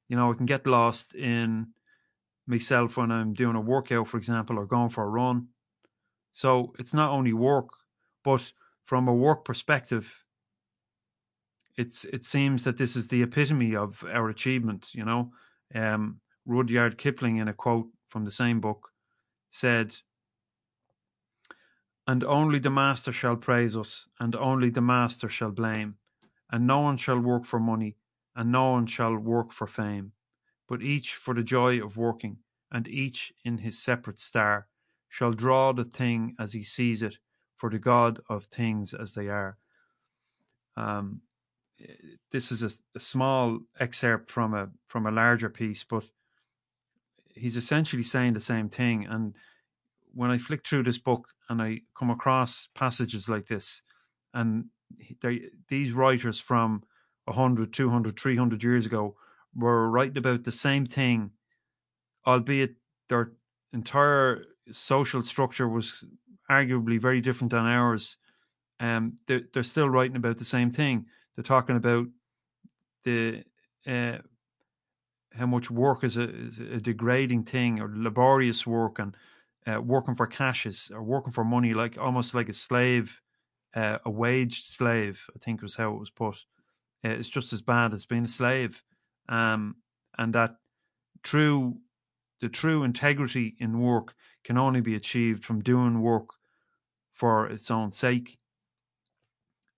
You 0.08 0.16
know, 0.16 0.30
I 0.30 0.34
can 0.34 0.46
get 0.46 0.66
lost 0.66 1.14
in 1.14 1.68
myself 2.46 2.96
when 2.96 3.10
I'm 3.10 3.32
doing 3.32 3.56
a 3.56 3.60
workout, 3.60 4.08
for 4.08 4.18
example, 4.18 4.58
or 4.58 4.66
going 4.66 4.90
for 4.90 5.04
a 5.04 5.08
run. 5.08 5.48
So 6.32 6.74
it's 6.78 6.94
not 6.94 7.10
only 7.10 7.32
work, 7.32 7.68
but 8.24 8.52
from 8.84 9.08
a 9.08 9.14
work 9.14 9.44
perspective, 9.44 10.12
it's 11.76 12.04
it 12.04 12.24
seems 12.24 12.64
that 12.64 12.76
this 12.76 12.96
is 12.96 13.08
the 13.08 13.22
epitome 13.22 13.74
of 13.76 14.04
our 14.12 14.28
achievement. 14.28 14.88
You 14.92 15.04
know, 15.04 15.32
um, 15.74 16.20
Rudyard 16.46 16.98
Kipling, 16.98 17.38
in 17.38 17.48
a 17.48 17.54
quote 17.54 17.88
from 18.06 18.24
the 18.24 18.30
same 18.30 18.60
book, 18.60 18.90
said, 19.50 19.96
"And 22.06 22.24
only 22.24 22.58
the 22.58 22.70
master 22.70 23.12
shall 23.12 23.36
praise 23.36 23.76
us, 23.76 24.06
and 24.20 24.36
only 24.36 24.70
the 24.70 24.82
master 24.82 25.28
shall 25.28 25.50
blame." 25.50 25.96
And 26.52 26.66
no 26.66 26.80
one 26.80 26.98
shall 26.98 27.18
work 27.18 27.46
for 27.46 27.58
money, 27.58 27.96
and 28.36 28.52
no 28.52 28.72
one 28.72 28.86
shall 28.86 29.16
work 29.16 29.52
for 29.52 29.66
fame, 29.66 30.12
but 30.68 30.82
each 30.82 31.14
for 31.14 31.34
the 31.34 31.42
joy 31.42 31.82
of 31.82 31.96
working, 31.96 32.36
and 32.70 32.86
each 32.86 33.32
in 33.44 33.58
his 33.58 33.82
separate 33.82 34.18
star 34.18 34.68
shall 35.08 35.32
draw 35.32 35.72
the 35.72 35.84
thing 35.84 36.36
as 36.38 36.52
he 36.52 36.62
sees 36.62 37.02
it, 37.02 37.16
for 37.56 37.70
the 37.70 37.78
God 37.78 38.20
of 38.28 38.44
things 38.44 38.92
as 38.92 39.14
they 39.14 39.28
are. 39.28 39.56
Um, 40.76 41.22
this 42.30 42.52
is 42.52 42.62
a, 42.62 42.70
a 42.94 43.00
small 43.00 43.60
excerpt 43.80 44.30
from 44.30 44.54
a 44.54 44.68
from 44.88 45.06
a 45.06 45.10
larger 45.10 45.48
piece, 45.48 45.84
but 45.84 46.04
he's 47.34 47.56
essentially 47.56 48.02
saying 48.02 48.34
the 48.34 48.40
same 48.40 48.68
thing. 48.68 49.06
And 49.06 49.34
when 50.14 50.30
I 50.30 50.38
flick 50.38 50.66
through 50.66 50.84
this 50.84 50.98
book 50.98 51.28
and 51.48 51.62
I 51.62 51.80
come 51.96 52.10
across 52.10 52.68
passages 52.74 53.28
like 53.28 53.46
this, 53.46 53.82
and 54.34 54.66
these 55.68 55.92
writers 55.92 56.38
from 56.38 56.82
100, 57.24 57.72
200, 57.72 58.18
300 58.18 58.62
years 58.62 58.86
ago 58.86 59.16
were 59.54 59.90
writing 59.90 60.18
about 60.18 60.44
the 60.44 60.52
same 60.52 60.86
thing, 60.86 61.30
albeit 62.26 62.74
their 63.08 63.32
entire 63.72 64.44
social 64.70 65.22
structure 65.22 65.68
was 65.68 66.04
arguably 66.50 67.00
very 67.00 67.20
different 67.20 67.50
than 67.50 67.64
ours. 67.64 68.16
Um, 68.80 69.16
they're, 69.26 69.42
they're 69.52 69.62
still 69.62 69.88
writing 69.88 70.16
about 70.16 70.38
the 70.38 70.44
same 70.44 70.70
thing. 70.70 71.06
They're 71.34 71.44
talking 71.44 71.76
about 71.76 72.06
the 73.04 73.44
uh, 73.86 74.18
how 75.34 75.46
much 75.46 75.70
work 75.70 76.04
is 76.04 76.16
a, 76.16 76.28
is 76.28 76.58
a 76.58 76.80
degrading 76.80 77.44
thing 77.44 77.80
or 77.80 77.90
laborious 77.94 78.66
work 78.66 78.98
and 78.98 79.16
uh, 79.66 79.80
working 79.80 80.14
for 80.14 80.26
cashes 80.26 80.90
or 80.92 81.02
working 81.02 81.32
for 81.32 81.44
money, 81.44 81.74
like 81.74 81.96
almost 81.98 82.34
like 82.34 82.48
a 82.48 82.54
slave 82.54 83.21
uh, 83.74 83.98
a 84.04 84.10
wage 84.10 84.62
slave, 84.62 85.24
I 85.34 85.38
think 85.38 85.62
was 85.62 85.76
how 85.76 85.94
it 85.94 85.98
was 85.98 86.10
put. 86.10 86.44
Uh, 87.04 87.10
it's 87.10 87.28
just 87.28 87.52
as 87.52 87.62
bad 87.62 87.94
as 87.94 88.06
being 88.06 88.24
a 88.24 88.28
slave, 88.28 88.82
um, 89.28 89.76
and 90.18 90.34
that 90.34 90.56
true, 91.22 91.78
the 92.40 92.48
true 92.48 92.84
integrity 92.84 93.56
in 93.58 93.80
work 93.80 94.14
can 94.44 94.58
only 94.58 94.80
be 94.80 94.94
achieved 94.94 95.44
from 95.44 95.62
doing 95.62 96.00
work 96.00 96.30
for 97.12 97.46
its 97.46 97.70
own 97.70 97.92
sake. 97.92 98.38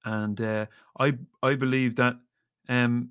And 0.04 0.40
uh, 0.40 0.66
I 0.98 1.18
I 1.42 1.54
believe 1.54 1.96
that 1.96 2.16
um, 2.68 3.10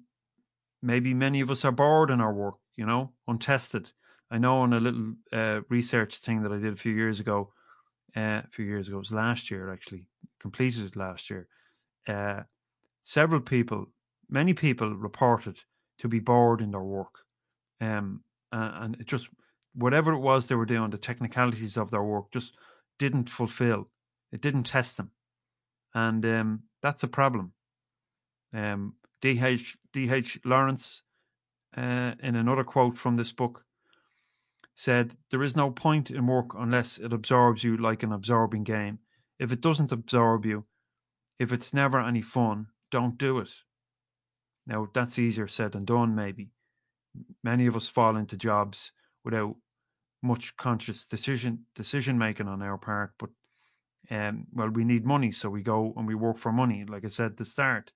maybe 0.82 1.14
many 1.14 1.42
of 1.42 1.50
us 1.50 1.66
are 1.66 1.72
bored 1.72 2.12
in 2.12 2.22
our 2.22 2.34
work, 2.34 2.56
you 2.76 2.86
know, 2.86 3.14
untested. 3.28 3.92
I 4.30 4.38
know 4.38 4.60
on 4.60 4.74
a 4.74 4.80
little 4.80 5.14
uh, 5.32 5.62
research 5.70 6.18
thing 6.18 6.44
that 6.44 6.52
I 6.52 6.58
did 6.58 6.74
a 6.74 6.78
few 6.78 6.94
years 6.94 7.20
ago, 7.20 7.54
uh, 8.16 8.42
a 8.44 8.48
few 8.52 8.66
years 8.66 8.88
ago, 8.88 8.98
it 8.98 9.00
was 9.00 9.12
last 9.12 9.50
year 9.50 9.72
actually, 9.72 10.06
completed 10.44 10.86
it 10.86 10.96
last 10.96 11.30
year. 11.32 11.48
Uh, 12.08 12.42
several 13.04 13.42
people, 13.42 13.88
many 14.30 14.54
people 14.54 14.94
reported 14.94 15.58
to 16.00 16.08
be 16.08 16.20
bored 16.20 16.62
in 16.62 16.70
their 16.70 16.84
work. 16.84 17.16
Um, 17.82 18.24
and 18.52 18.96
it 19.00 19.08
just, 19.08 19.30
whatever 19.74 20.14
it 20.14 20.20
was 20.20 20.48
they 20.48 20.56
were 20.56 20.74
doing, 20.74 20.92
the 20.92 20.98
technicalities 20.98 21.78
of 21.78 21.90
their 21.90 22.04
work 22.04 22.26
just 22.32 22.54
didn't 23.00 23.30
fulfill. 23.30 23.90
It 24.32 24.42
didn't 24.42 24.64
test 24.64 24.98
them. 24.98 25.12
And 25.96 26.26
um, 26.26 26.64
that's 26.82 27.04
a 27.04 27.08
problem. 27.08 27.54
Um, 28.54 28.96
D.H. 29.22 29.78
D.H. 29.94 30.40
Lawrence 30.44 31.04
uh, 31.78 32.14
in 32.22 32.36
another 32.36 32.64
quote 32.64 32.98
from 32.98 33.16
this 33.16 33.32
book, 33.32 33.64
said, 34.76 35.16
There 35.32 35.44
is 35.44 35.56
no 35.56 35.72
point 35.72 36.12
in 36.12 36.28
work 36.28 36.52
unless 36.58 36.98
it 36.98 37.14
absorbs 37.14 37.64
you 37.64 37.78
like 37.78 38.04
an 38.04 38.12
absorbing 38.12 38.64
game. 38.64 39.00
If 39.44 39.52
it 39.52 39.60
doesn't 39.60 39.92
absorb 39.92 40.46
you, 40.46 40.64
if 41.38 41.52
it's 41.52 41.74
never 41.74 42.00
any 42.00 42.22
fun, 42.22 42.68
don't 42.92 43.18
do 43.18 43.40
it. 43.40 43.54
Now, 44.66 44.88
that's 44.94 45.20
easier 45.20 45.50
said 45.50 45.74
than 45.74 45.84
done, 45.84 46.16
maybe. 46.16 46.52
Many 47.44 47.66
of 47.66 47.76
us 47.76 47.86
fall 47.86 48.16
into 48.16 48.38
jobs 48.38 48.94
without 49.26 49.58
much 50.22 50.56
conscious 50.56 51.06
decision 51.06 51.66
decision 51.76 52.18
making 52.18 52.48
on 52.48 52.62
our 52.62 52.78
part, 52.78 53.12
but 53.20 53.32
um, 54.10 54.48
well, 54.54 54.70
we 54.70 54.86
need 54.86 55.06
money, 55.06 55.34
so 55.34 55.50
we 55.50 55.62
go 55.62 55.94
and 55.98 56.08
we 56.08 56.16
work 56.16 56.38
for 56.38 56.54
money, 56.54 56.86
like 56.86 57.04
I 57.04 57.10
said 57.10 57.36
the 57.36 57.44
start. 57.44 57.92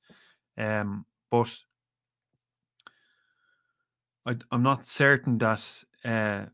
Um, 0.58 1.06
but 1.32 1.58
I, 4.26 4.36
am 4.52 4.64
not 4.64 4.84
certain 4.84 5.38
that 5.38 5.64
uh, 6.04 6.48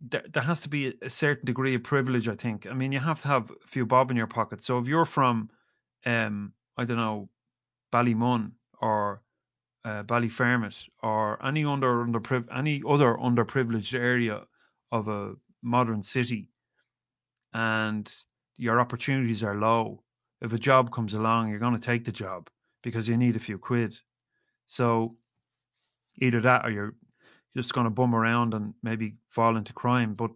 there, 0.00 0.24
there 0.32 0.42
has 0.42 0.60
to 0.60 0.68
be 0.68 0.94
a 1.02 1.10
certain 1.10 1.46
degree 1.46 1.74
of 1.74 1.82
privilege. 1.82 2.28
I 2.28 2.34
think. 2.34 2.66
I 2.66 2.74
mean, 2.74 2.92
you 2.92 3.00
have 3.00 3.20
to 3.22 3.28
have 3.28 3.50
a 3.50 3.66
few 3.66 3.86
bob 3.86 4.10
in 4.10 4.16
your 4.16 4.26
pocket. 4.26 4.62
So 4.62 4.78
if 4.78 4.86
you're 4.86 5.06
from, 5.06 5.50
um, 6.04 6.52
I 6.76 6.84
don't 6.84 6.96
know, 6.96 7.28
Ballymun 7.92 8.52
or 8.80 9.22
uh, 9.84 10.02
Ballyfermot 10.02 10.88
or 11.02 11.44
any 11.44 11.64
under 11.64 12.02
under 12.02 12.44
any 12.52 12.82
other 12.86 13.14
underprivileged 13.14 13.94
area 13.94 14.42
of 14.92 15.08
a 15.08 15.34
modern 15.62 16.02
city, 16.02 16.50
and 17.52 18.12
your 18.56 18.80
opportunities 18.80 19.42
are 19.42 19.56
low. 19.56 20.02
If 20.42 20.52
a 20.52 20.58
job 20.58 20.92
comes 20.92 21.14
along, 21.14 21.48
you're 21.48 21.58
going 21.58 21.78
to 21.78 21.86
take 21.86 22.04
the 22.04 22.12
job 22.12 22.50
because 22.82 23.08
you 23.08 23.16
need 23.16 23.36
a 23.36 23.40
few 23.40 23.58
quid. 23.58 23.96
So 24.66 25.16
either 26.18 26.40
that 26.42 26.64
or 26.64 26.70
you're 26.70 26.94
just 27.56 27.72
going 27.72 27.86
to 27.86 27.90
bum 27.90 28.14
around 28.14 28.54
and 28.54 28.74
maybe 28.82 29.16
fall 29.28 29.56
into 29.56 29.72
crime. 29.72 30.14
But 30.14 30.30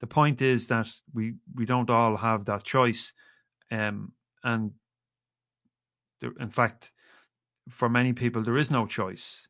the 0.00 0.06
point 0.06 0.40
is 0.42 0.66
that 0.68 0.88
we 1.14 1.34
we 1.54 1.66
don't 1.66 1.90
all 1.90 2.16
have 2.16 2.44
that 2.46 2.64
choice, 2.64 3.12
um, 3.70 4.12
and 4.42 4.72
there, 6.20 6.32
in 6.40 6.50
fact, 6.50 6.92
for 7.68 7.88
many 7.88 8.12
people, 8.12 8.42
there 8.42 8.56
is 8.56 8.70
no 8.70 8.86
choice. 8.86 9.48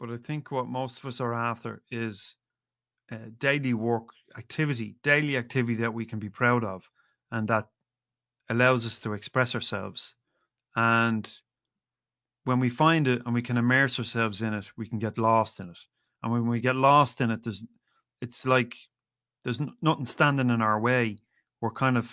But 0.00 0.10
I 0.10 0.16
think 0.16 0.50
what 0.50 0.66
most 0.66 0.98
of 0.98 1.06
us 1.06 1.20
are 1.20 1.34
after 1.34 1.82
is 1.90 2.36
uh, 3.10 3.16
daily 3.38 3.74
work 3.74 4.08
activity, 4.36 4.96
daily 5.02 5.36
activity 5.36 5.76
that 5.76 5.94
we 5.94 6.04
can 6.04 6.18
be 6.18 6.28
proud 6.28 6.64
of, 6.64 6.88
and 7.30 7.46
that 7.48 7.68
allows 8.48 8.84
us 8.84 8.98
to 9.00 9.12
express 9.12 9.54
ourselves. 9.54 10.16
And 10.74 11.32
when 12.44 12.58
we 12.58 12.68
find 12.68 13.06
it 13.06 13.22
and 13.24 13.34
we 13.34 13.42
can 13.42 13.56
immerse 13.56 13.98
ourselves 13.98 14.42
in 14.42 14.54
it, 14.54 14.64
we 14.76 14.88
can 14.88 14.98
get 14.98 15.18
lost 15.18 15.60
in 15.60 15.70
it. 15.70 15.78
And 16.22 16.32
when 16.32 16.46
we 16.46 16.60
get 16.60 16.76
lost 16.76 17.20
in 17.20 17.30
it, 17.30 17.42
there's 17.42 17.64
it's 18.20 18.46
like 18.46 18.76
there's 19.44 19.60
nothing 19.80 20.04
standing 20.04 20.50
in 20.50 20.62
our 20.62 20.80
way. 20.80 21.18
We're 21.60 21.70
kind 21.70 21.98
of 21.98 22.10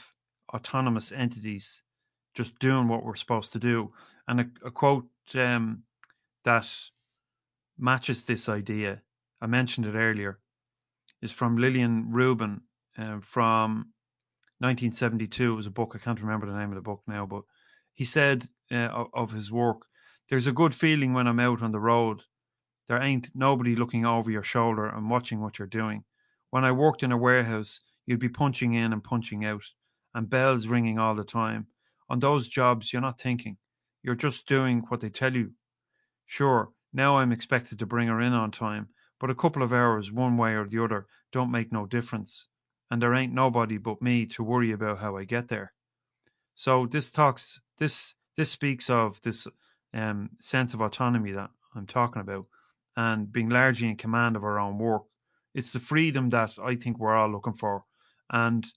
autonomous 0.54 1.12
entities, 1.12 1.82
just 2.34 2.58
doing 2.60 2.88
what 2.88 3.04
we're 3.04 3.16
supposed 3.16 3.52
to 3.54 3.60
do. 3.60 3.94
And 4.28 4.42
a, 4.42 4.46
a 4.66 4.72
quote 4.72 5.08
um, 5.36 5.84
that 6.44 6.68
matches 7.78 8.26
this 8.26 8.50
idea, 8.50 9.02
I 9.42 9.48
mentioned 9.48 9.86
it 9.86 9.96
earlier, 9.96 10.40
is 11.22 11.32
from 11.32 11.58
Lillian 11.58 12.12
Rubin 12.12 12.62
uh, 12.98 13.20
from 13.22 13.92
1972. 14.60 15.54
It 15.54 15.56
was 15.56 15.68
a 15.68 15.72
book. 15.72 15.94
I 15.96 16.00
can't 16.00 16.22
remember 16.22 16.48
the 16.48 16.58
name 16.58 16.70
of 16.70 16.76
the 16.76 16.82
book 16.82 17.02
now, 17.08 17.26
but 17.26 17.44
he 17.94 18.06
said 18.06 18.48
uh, 18.72 18.88
of, 18.88 19.08
of 19.14 19.32
his 19.32 19.52
work, 19.52 19.86
"There's 20.30 20.48
a 20.48 20.52
good 20.52 20.74
feeling 20.74 21.14
when 21.14 21.28
I'm 21.28 21.40
out 21.40 21.62
on 21.62 21.72
the 21.72 21.80
road. 21.80 22.22
There 22.90 23.02
ain't 23.02 23.30
nobody 23.36 23.76
looking 23.76 24.06
over 24.06 24.32
your 24.32 24.44
shoulder 24.44 24.88
and 24.88 25.12
watching 25.12 25.40
what 25.40 25.60
you're 25.60 25.68
doing. 25.68 26.04
When 26.50 26.66
I 26.66 26.72
worked 26.72 27.04
in 27.04 27.12
a 27.12 27.18
warehouse, 27.18 27.80
you'd 28.08 28.20
be 28.20 28.30
punching 28.30 28.74
in 28.74 28.92
and 28.92 29.04
punching 29.04 29.46
out, 29.46 29.64
and 30.16 30.28
bells 30.28 30.66
ringing 30.66 30.98
all 30.98 31.14
the 31.14 31.24
time. 31.24 31.68
On 32.10 32.20
those 32.20 32.48
jobs, 32.48 32.92
you're 32.92 33.04
not 33.04 33.22
thinking. 33.22 33.58
You're 34.02 34.16
just 34.16 34.48
doing 34.48 34.84
what 34.90 35.02
they 35.02 35.10
tell 35.10 35.36
you. 35.36 35.52
Sure, 36.26 36.72
now 36.92 37.18
I'm 37.18 37.32
expected 37.32 37.78
to 37.78 37.86
bring 37.86 38.08
her 38.08 38.22
in 38.22 38.34
on 38.34 38.50
time, 38.50 38.90
but 39.20 39.30
a 39.30 39.36
couple 39.36 39.62
of 39.62 39.72
hours 39.72 40.12
one 40.12 40.36
way 40.36 40.54
or 40.54 40.66
the 40.66 40.84
other 40.84 41.06
don't 41.32 41.52
make 41.52 41.72
no 41.72 41.86
difference, 41.86 42.48
and 42.90 43.00
there 43.00 43.14
ain't 43.14 43.34
nobody 43.34 43.78
but 43.78 44.02
me 44.02 44.26
to 44.26 44.44
worry 44.44 44.72
about 44.72 44.98
how 44.98 45.16
I 45.16 45.26
get 45.26 45.48
there. 45.48 45.74
So 46.56 46.88
this 46.88 47.12
talks 47.12 47.60
this 47.78 48.16
this 48.36 48.50
speaks 48.50 48.90
of 48.90 49.22
this 49.22 49.48
um, 49.94 50.32
sense 50.40 50.74
of 50.74 50.82
autonomy 50.82 51.34
that 51.34 51.52
I'm 51.76 51.86
talking 51.86 52.24
about, 52.24 52.48
and 53.00 53.32
being 53.32 53.48
largely 53.48 53.88
in 53.88 53.96
command 53.96 54.36
of 54.36 54.44
our 54.44 54.60
own 54.60 54.78
work. 54.78 55.04
It's 55.56 55.72
the 55.72 55.80
freedom 55.80 56.30
that 56.32 56.52
I 56.62 56.76
think 56.76 57.00
we're 57.00 57.16
all 57.16 57.32
looking 57.32 57.54
for, 57.54 57.86
and 58.30 58.68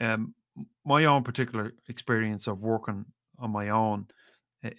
um, 0.00 0.34
my 0.84 1.06
own 1.06 1.22
particular 1.22 1.72
experience 1.88 2.46
of 2.46 2.60
working 2.60 3.06
on 3.38 3.50
my 3.50 3.70
own 3.70 4.08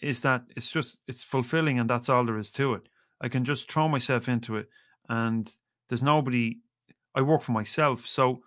is 0.01 0.21
that 0.21 0.43
it's 0.55 0.69
just 0.69 0.99
it's 1.07 1.23
fulfilling 1.23 1.79
and 1.79 1.89
that's 1.89 2.09
all 2.09 2.25
there 2.25 2.37
is 2.37 2.51
to 2.51 2.75
it. 2.75 2.83
I 3.19 3.27
can 3.27 3.43
just 3.43 3.71
throw 3.71 3.89
myself 3.89 4.29
into 4.29 4.57
it 4.57 4.69
and 5.09 5.51
there's 5.89 6.03
nobody 6.03 6.59
I 7.15 7.21
work 7.21 7.41
for 7.41 7.53
myself, 7.53 8.07
so 8.07 8.43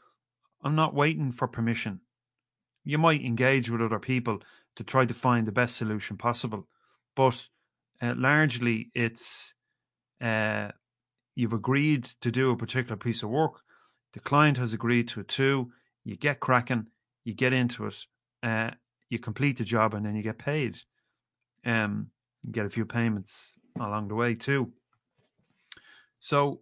I'm 0.63 0.77
not 0.77 0.95
waiting 0.95 1.33
for 1.33 1.49
permission. 1.49 2.01
You 2.85 2.99
might 2.99 3.25
engage 3.25 3.71
with 3.71 3.83
other 3.83 3.99
people 3.99 4.41
to 4.77 4.85
try 4.85 5.05
to 5.05 5.15
find 5.15 5.47
the 5.47 5.53
best 5.53 5.77
solution 5.77 6.17
possible, 6.17 6.69
but 7.17 7.49
uh, 8.01 8.15
largely 8.17 8.91
it's 8.95 9.55
uh, 10.21 10.69
you've 11.35 11.53
agreed 11.53 12.05
to 12.21 12.31
do 12.31 12.51
a 12.51 12.57
particular 12.57 12.97
piece 12.97 13.23
of 13.23 13.31
work. 13.31 13.61
The 14.13 14.21
client 14.21 14.57
has 14.59 14.73
agreed 14.73 15.09
to 15.09 15.21
it 15.21 15.29
too. 15.29 15.73
You 16.05 16.17
get 16.17 16.41
cracking, 16.41 16.87
you 17.25 17.35
get 17.35 17.53
into 17.53 17.87
it, 17.87 18.07
uh, 18.43 18.71
you 19.11 19.19
complete 19.19 19.59
the 19.59 19.65
job, 19.65 19.95
and 19.95 20.07
then 20.07 20.15
you 20.15 20.23
get 20.23 20.39
paid 20.39 20.79
um, 21.67 22.11
get 22.51 22.65
a 22.65 22.71
few 22.71 22.87
payments 22.87 23.53
along 23.79 24.09
the 24.09 24.15
way 24.15 24.35
too. 24.35 24.73
So 26.21 26.61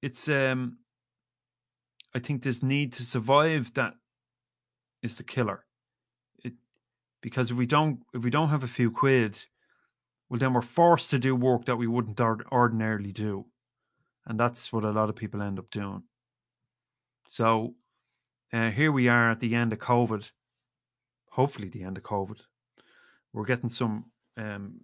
it's 0.00 0.28
um, 0.28 0.78
I 2.14 2.20
think 2.20 2.42
this 2.42 2.62
need 2.62 2.94
to 2.94 3.02
survive 3.02 3.74
that 3.74 3.94
is 5.02 5.16
the 5.16 5.24
killer. 5.24 5.64
It 6.42 6.54
because 7.20 7.50
if 7.50 7.56
we 7.56 7.66
don't 7.66 8.00
if 8.14 8.22
we 8.22 8.30
don't 8.30 8.48
have 8.48 8.64
a 8.64 8.68
few 8.68 8.90
quid, 8.90 9.44
well 10.28 10.38
then 10.38 10.54
we're 10.54 10.62
forced 10.62 11.10
to 11.10 11.18
do 11.18 11.34
work 11.34 11.66
that 11.66 11.76
we 11.76 11.86
wouldn't 11.86 12.20
ordinarily 12.20 13.12
do, 13.12 13.46
and 14.26 14.38
that's 14.38 14.72
what 14.72 14.84
a 14.84 14.90
lot 14.90 15.08
of 15.08 15.16
people 15.16 15.42
end 15.42 15.58
up 15.58 15.70
doing. 15.70 16.02
So 17.28 17.74
uh, 18.52 18.70
here 18.70 18.92
we 18.92 19.08
are 19.08 19.30
at 19.30 19.40
the 19.40 19.54
end 19.54 19.72
of 19.72 19.78
COVID. 19.78 20.30
Hopefully, 21.30 21.68
the 21.68 21.82
end 21.82 21.96
of 21.96 22.02
COVID 22.02 22.40
we're 23.36 23.44
getting 23.44 23.68
some 23.68 24.06
um, 24.38 24.80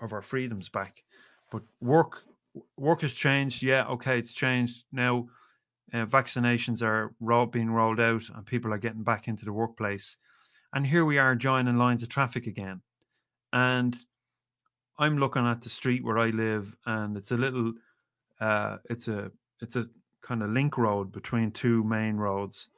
of 0.00 0.12
our 0.12 0.20
freedoms 0.20 0.68
back. 0.68 1.02
But 1.50 1.62
work 1.80 2.24
work 2.76 3.02
has 3.02 3.12
changed. 3.12 3.62
Yeah, 3.62 3.86
okay, 3.86 4.18
it's 4.18 4.32
changed 4.32 4.84
now. 4.92 5.28
Uh, 5.92 6.04
vaccinations 6.04 6.82
are 6.82 7.14
ro- 7.20 7.46
being 7.46 7.70
rolled 7.70 8.00
out, 8.00 8.24
and 8.34 8.44
people 8.44 8.72
are 8.72 8.78
getting 8.78 9.04
back 9.04 9.28
into 9.28 9.44
the 9.44 9.52
workplace. 9.52 10.16
And 10.74 10.84
here 10.84 11.04
we 11.04 11.18
are 11.18 11.36
joining 11.36 11.76
lines 11.76 12.02
of 12.02 12.08
traffic 12.08 12.48
again. 12.48 12.80
And 13.52 13.96
I'm 14.98 15.18
looking 15.18 15.46
at 15.46 15.60
the 15.60 15.68
street 15.68 16.04
where 16.04 16.18
I 16.18 16.30
live, 16.30 16.74
and 16.86 17.16
it's 17.16 17.32
a 17.32 17.36
little, 17.36 17.72
uh, 18.40 18.78
it's 18.90 19.08
a 19.08 19.30
it's 19.60 19.76
a 19.76 19.86
kind 20.22 20.42
of 20.42 20.50
link 20.50 20.78
road 20.78 21.12
between 21.12 21.50
two 21.50 21.82
main 21.84 22.16
roads, 22.16 22.68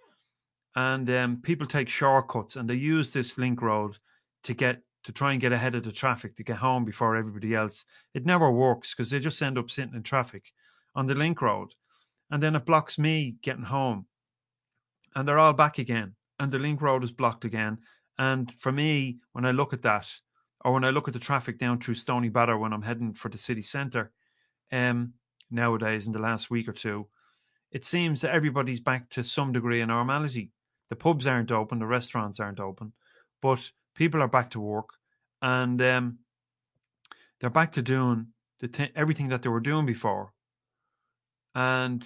and 0.74 1.08
um, 1.10 1.40
people 1.42 1.66
take 1.66 1.88
shortcuts, 1.88 2.56
and 2.56 2.68
they 2.68 2.74
use 2.74 3.12
this 3.12 3.38
link 3.38 3.60
road 3.62 3.98
to 4.44 4.54
get 4.54 4.80
to 5.06 5.12
try 5.12 5.30
and 5.30 5.40
get 5.40 5.52
ahead 5.52 5.76
of 5.76 5.84
the 5.84 5.92
traffic 5.92 6.34
to 6.34 6.42
get 6.42 6.56
home 6.56 6.84
before 6.84 7.14
everybody 7.14 7.54
else. 7.54 7.84
It 8.12 8.26
never 8.26 8.50
works 8.50 8.92
because 8.92 9.08
they 9.08 9.20
just 9.20 9.40
end 9.40 9.56
up 9.56 9.70
sitting 9.70 9.94
in 9.94 10.02
traffic 10.02 10.52
on 10.96 11.06
the 11.06 11.14
link 11.14 11.40
road. 11.40 11.68
And 12.32 12.42
then 12.42 12.56
it 12.56 12.64
blocks 12.64 12.98
me 12.98 13.36
getting 13.40 13.62
home. 13.62 14.06
And 15.14 15.26
they're 15.26 15.38
all 15.38 15.52
back 15.52 15.78
again. 15.78 16.16
And 16.40 16.50
the 16.50 16.58
link 16.58 16.82
road 16.82 17.04
is 17.04 17.12
blocked 17.12 17.44
again. 17.44 17.78
And 18.18 18.52
for 18.58 18.72
me, 18.72 19.18
when 19.30 19.46
I 19.46 19.52
look 19.52 19.72
at 19.72 19.82
that, 19.82 20.08
or 20.66 20.72
when 20.72 20.84
I 20.84 20.90
look 20.90 21.06
at 21.06 21.14
the 21.14 21.20
traffic 21.20 21.58
down 21.58 21.78
through 21.78 21.94
Stoneybatter 21.94 22.58
when 22.58 22.72
I'm 22.72 22.82
heading 22.82 23.14
for 23.14 23.28
the 23.28 23.38
city 23.38 23.62
centre, 23.62 24.10
um, 24.72 25.12
nowadays 25.48 26.08
in 26.08 26.12
the 26.12 26.18
last 26.18 26.50
week 26.50 26.68
or 26.68 26.72
two, 26.72 27.06
it 27.70 27.84
seems 27.84 28.20
that 28.20 28.34
everybody's 28.34 28.80
back 28.80 29.08
to 29.10 29.22
some 29.22 29.52
degree 29.52 29.80
of 29.80 29.86
normality. 29.86 30.50
The 30.88 30.96
pubs 30.96 31.24
aren't 31.24 31.52
open, 31.52 31.78
the 31.78 31.86
restaurants 31.86 32.40
aren't 32.40 32.58
open, 32.58 32.92
but 33.40 33.70
people 33.94 34.20
are 34.20 34.28
back 34.28 34.50
to 34.50 34.60
work 34.60 34.88
and 35.40 35.80
um, 35.80 36.18
they're 37.38 37.48
back 37.48 37.70
to 37.72 37.82
doing 37.82 38.26
the 38.58 38.66
th- 38.66 38.92
everything 38.96 39.28
that 39.28 39.42
they 39.42 39.48
were 39.48 39.60
doing 39.60 39.86
before. 39.86 40.32
And 41.54 42.04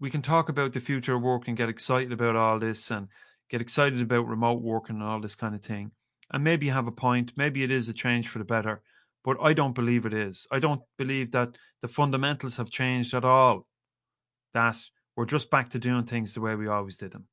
we 0.00 0.10
can 0.10 0.22
talk 0.22 0.48
about 0.48 0.72
the 0.72 0.80
future 0.80 1.14
of 1.14 1.22
work 1.22 1.46
and 1.46 1.56
get 1.56 1.68
excited 1.68 2.10
about 2.10 2.34
all 2.34 2.58
this 2.58 2.90
and 2.90 3.06
get 3.48 3.60
excited 3.60 4.00
about 4.00 4.26
remote 4.26 4.60
working 4.60 4.96
and 4.96 5.04
all 5.04 5.20
this 5.20 5.36
kind 5.36 5.54
of 5.54 5.62
thing. 5.62 5.92
And 6.32 6.42
maybe 6.42 6.66
you 6.66 6.72
have 6.72 6.88
a 6.88 6.92
point, 6.92 7.32
maybe 7.36 7.62
it 7.62 7.70
is 7.70 7.88
a 7.88 7.92
change 7.92 8.28
for 8.28 8.38
the 8.38 8.44
better, 8.44 8.82
but 9.24 9.36
I 9.40 9.52
don't 9.52 9.74
believe 9.74 10.06
it 10.06 10.14
is. 10.14 10.46
I 10.50 10.58
don't 10.58 10.82
believe 10.98 11.32
that 11.32 11.56
the 11.82 11.88
fundamentals 11.88 12.56
have 12.56 12.70
changed 12.70 13.14
at 13.14 13.24
all. 13.24 13.66
That 14.54 14.76
we're 15.16 15.26
just 15.26 15.50
back 15.50 15.70
to 15.70 15.78
doing 15.78 16.04
things 16.04 16.34
the 16.34 16.40
way 16.40 16.54
we 16.54 16.68
always 16.68 16.96
did 16.96 17.12
them. 17.12 17.26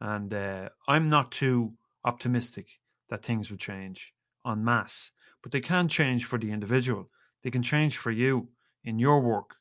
And 0.00 0.32
uh, 0.32 0.68
I'm 0.88 1.08
not 1.08 1.32
too 1.32 1.72
optimistic 2.04 2.68
that 3.10 3.24
things 3.24 3.50
will 3.50 3.58
change 3.58 4.12
en 4.46 4.64
masse, 4.64 5.10
but 5.42 5.52
they 5.52 5.60
can 5.60 5.88
change 5.88 6.24
for 6.24 6.38
the 6.38 6.50
individual. 6.50 7.10
They 7.42 7.50
can 7.50 7.62
change 7.62 7.96
for 7.98 8.10
you 8.10 8.48
in 8.84 8.98
your 8.98 9.20
work 9.20 9.54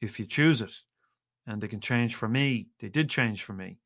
if 0.00 0.18
you 0.18 0.26
choose 0.26 0.60
it, 0.60 0.72
and 1.46 1.60
they 1.60 1.68
can 1.68 1.80
change 1.80 2.14
for 2.14 2.28
me. 2.28 2.68
They 2.80 2.88
did 2.88 3.08
change 3.08 3.42
for 3.42 3.52
me. 3.52 3.78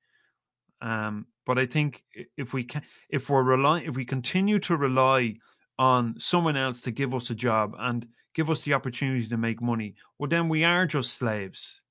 Um, 0.82 1.26
but 1.46 1.58
I 1.58 1.66
think 1.66 2.04
if 2.36 2.52
we 2.52 2.64
can, 2.64 2.82
if 3.08 3.30
we're 3.30 3.42
rely, 3.42 3.82
if 3.82 3.94
we 3.94 4.04
continue 4.04 4.58
to 4.60 4.76
rely 4.76 5.36
on 5.78 6.16
someone 6.18 6.56
else 6.56 6.82
to 6.82 6.90
give 6.90 7.14
us 7.14 7.30
a 7.30 7.34
job 7.34 7.74
and 7.78 8.06
give 8.34 8.50
us 8.50 8.62
the 8.62 8.74
opportunity 8.74 9.26
to 9.28 9.36
make 9.36 9.62
money, 9.62 9.94
well, 10.18 10.28
then 10.28 10.48
we 10.48 10.64
are 10.64 10.86
just 10.86 11.12
slaves, 11.12 11.82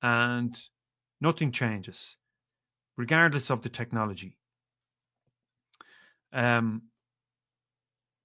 and 0.00 0.56
nothing 1.20 1.50
changes, 1.50 2.16
regardless 2.96 3.50
of 3.50 3.62
the 3.62 3.68
technology. 3.68 4.38
Um, 6.32 6.82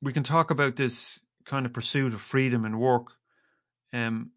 we 0.03 0.13
can 0.13 0.23
talk 0.23 0.51
about 0.51 0.75
this 0.75 1.19
kind 1.45 1.65
of 1.65 1.73
pursuit 1.73 2.13
of 2.13 2.21
freedom 2.21 2.63
and 2.63 2.79
work, 2.79 3.07
um, 3.91 4.31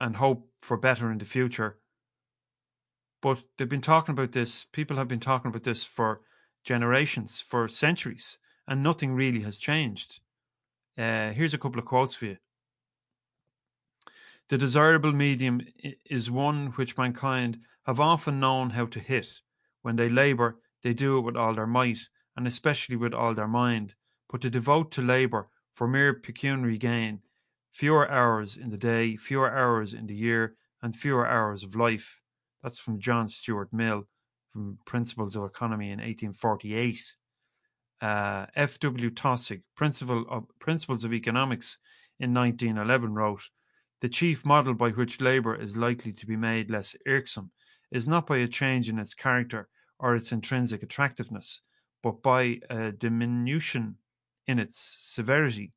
and 0.00 0.16
hope 0.16 0.48
for 0.62 0.78
better 0.78 1.12
in 1.12 1.18
the 1.18 1.26
future. 1.26 1.78
But 3.20 3.42
they've 3.56 3.68
been 3.68 3.80
talking 3.80 4.12
about 4.12 4.32
this, 4.32 4.64
people 4.64 4.96
have 4.96 5.08
been 5.08 5.20
talking 5.20 5.48
about 5.48 5.64
this 5.64 5.82
for 5.82 6.20
generations, 6.64 7.40
for 7.40 7.68
centuries, 7.68 8.38
and 8.66 8.82
nothing 8.82 9.14
really 9.14 9.40
has 9.40 9.58
changed. 9.58 10.20
Uh, 10.96 11.30
here's 11.32 11.54
a 11.54 11.58
couple 11.58 11.78
of 11.78 11.84
quotes 11.84 12.14
for 12.14 12.26
you. 12.26 12.36
The 14.48 14.58
desirable 14.58 15.12
medium 15.12 15.60
is 16.06 16.30
one 16.30 16.68
which 16.76 16.96
mankind 16.96 17.60
have 17.86 18.00
often 18.00 18.40
known 18.40 18.70
how 18.70 18.86
to 18.86 19.00
hit. 19.00 19.40
When 19.82 19.96
they 19.96 20.08
labour, 20.08 20.58
they 20.82 20.94
do 20.94 21.18
it 21.18 21.22
with 21.22 21.36
all 21.36 21.54
their 21.54 21.66
might, 21.66 22.08
and 22.36 22.46
especially 22.46 22.96
with 22.96 23.12
all 23.12 23.34
their 23.34 23.48
mind. 23.48 23.94
But 24.30 24.42
to 24.42 24.50
devote 24.50 24.90
to 24.92 25.02
labour 25.02 25.48
for 25.74 25.88
mere 25.88 26.14
pecuniary 26.14 26.78
gain, 26.78 27.22
fewer 27.72 28.10
hours 28.10 28.56
in 28.56 28.70
the 28.70 28.78
day, 28.78 29.16
fewer 29.16 29.50
hours 29.50 29.92
in 29.92 30.06
the 30.06 30.14
year, 30.14 30.56
and 30.80 30.94
fewer 30.96 31.26
hours 31.26 31.62
of 31.62 31.74
life, 31.74 32.20
that's 32.62 32.78
from 32.78 33.00
John 33.00 33.28
Stuart 33.28 33.72
Mill 33.72 34.06
from 34.52 34.78
Principles 34.84 35.36
of 35.36 35.44
Economy 35.44 35.86
in 35.86 35.98
1848. 35.98 37.14
Uh, 38.00 38.46
F.W. 38.54 39.10
Taussig, 39.10 39.62
Principle 39.76 40.24
of, 40.28 40.44
Principles 40.58 41.04
of 41.04 41.12
Economics 41.12 41.78
in 42.20 42.32
1911, 42.32 43.14
wrote 43.14 43.42
The 44.00 44.08
chief 44.08 44.44
model 44.44 44.74
by 44.74 44.90
which 44.90 45.20
labour 45.20 45.54
is 45.54 45.76
likely 45.76 46.12
to 46.12 46.26
be 46.26 46.36
made 46.36 46.70
less 46.70 46.94
irksome 47.06 47.50
is 47.90 48.06
not 48.06 48.26
by 48.26 48.38
a 48.38 48.48
change 48.48 48.88
in 48.88 48.98
its 48.98 49.14
character 49.14 49.68
or 49.98 50.14
its 50.14 50.32
intrinsic 50.32 50.82
attractiveness, 50.82 51.60
but 52.02 52.22
by 52.22 52.60
a 52.70 52.92
diminution 52.92 53.96
in 54.46 54.58
its 54.58 54.98
severity. 55.00 55.72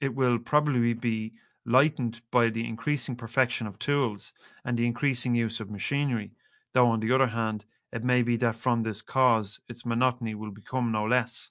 It 0.00 0.14
will 0.14 0.38
probably 0.38 0.92
be 0.92 1.32
lightened 1.66 2.20
by 2.30 2.50
the 2.50 2.66
increasing 2.66 3.16
perfection 3.16 3.66
of 3.66 3.78
tools 3.78 4.32
and 4.64 4.78
the 4.78 4.86
increasing 4.86 5.34
use 5.34 5.60
of 5.60 5.70
machinery, 5.70 6.32
though 6.72 6.88
on 6.88 7.00
the 7.00 7.12
other 7.12 7.28
hand, 7.28 7.64
it 7.92 8.04
may 8.04 8.22
be 8.22 8.36
that 8.36 8.56
from 8.56 8.82
this 8.82 9.02
cause 9.02 9.60
its 9.68 9.86
monotony 9.86 10.34
will 10.34 10.50
become 10.50 10.90
no 10.90 11.04
less, 11.04 11.50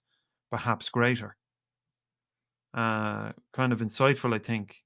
perhaps 0.52 0.89
greater. 0.89 1.38
Uh, 2.73 3.32
kind 3.54 3.71
of 3.71 3.80
insightful, 3.80 4.34
I 4.34 4.39
think. 4.39 4.84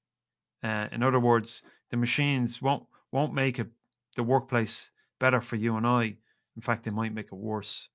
Uh, 0.62 0.88
in 0.92 1.02
other 1.02 1.20
words, 1.20 1.62
the 1.90 1.96
machines 1.96 2.60
won't 2.60 2.84
won't 3.10 3.32
make 3.32 3.58
it 3.58 3.68
the 4.16 4.22
workplace 4.22 4.90
better 5.18 5.40
for 5.40 5.56
you 5.56 5.76
and 5.76 5.86
I. 5.86 6.16
In 6.56 6.62
fact, 6.62 6.84
they 6.84 6.90
might 6.90 7.14
make 7.14 7.26
it 7.26 7.34
worse. 7.34 7.88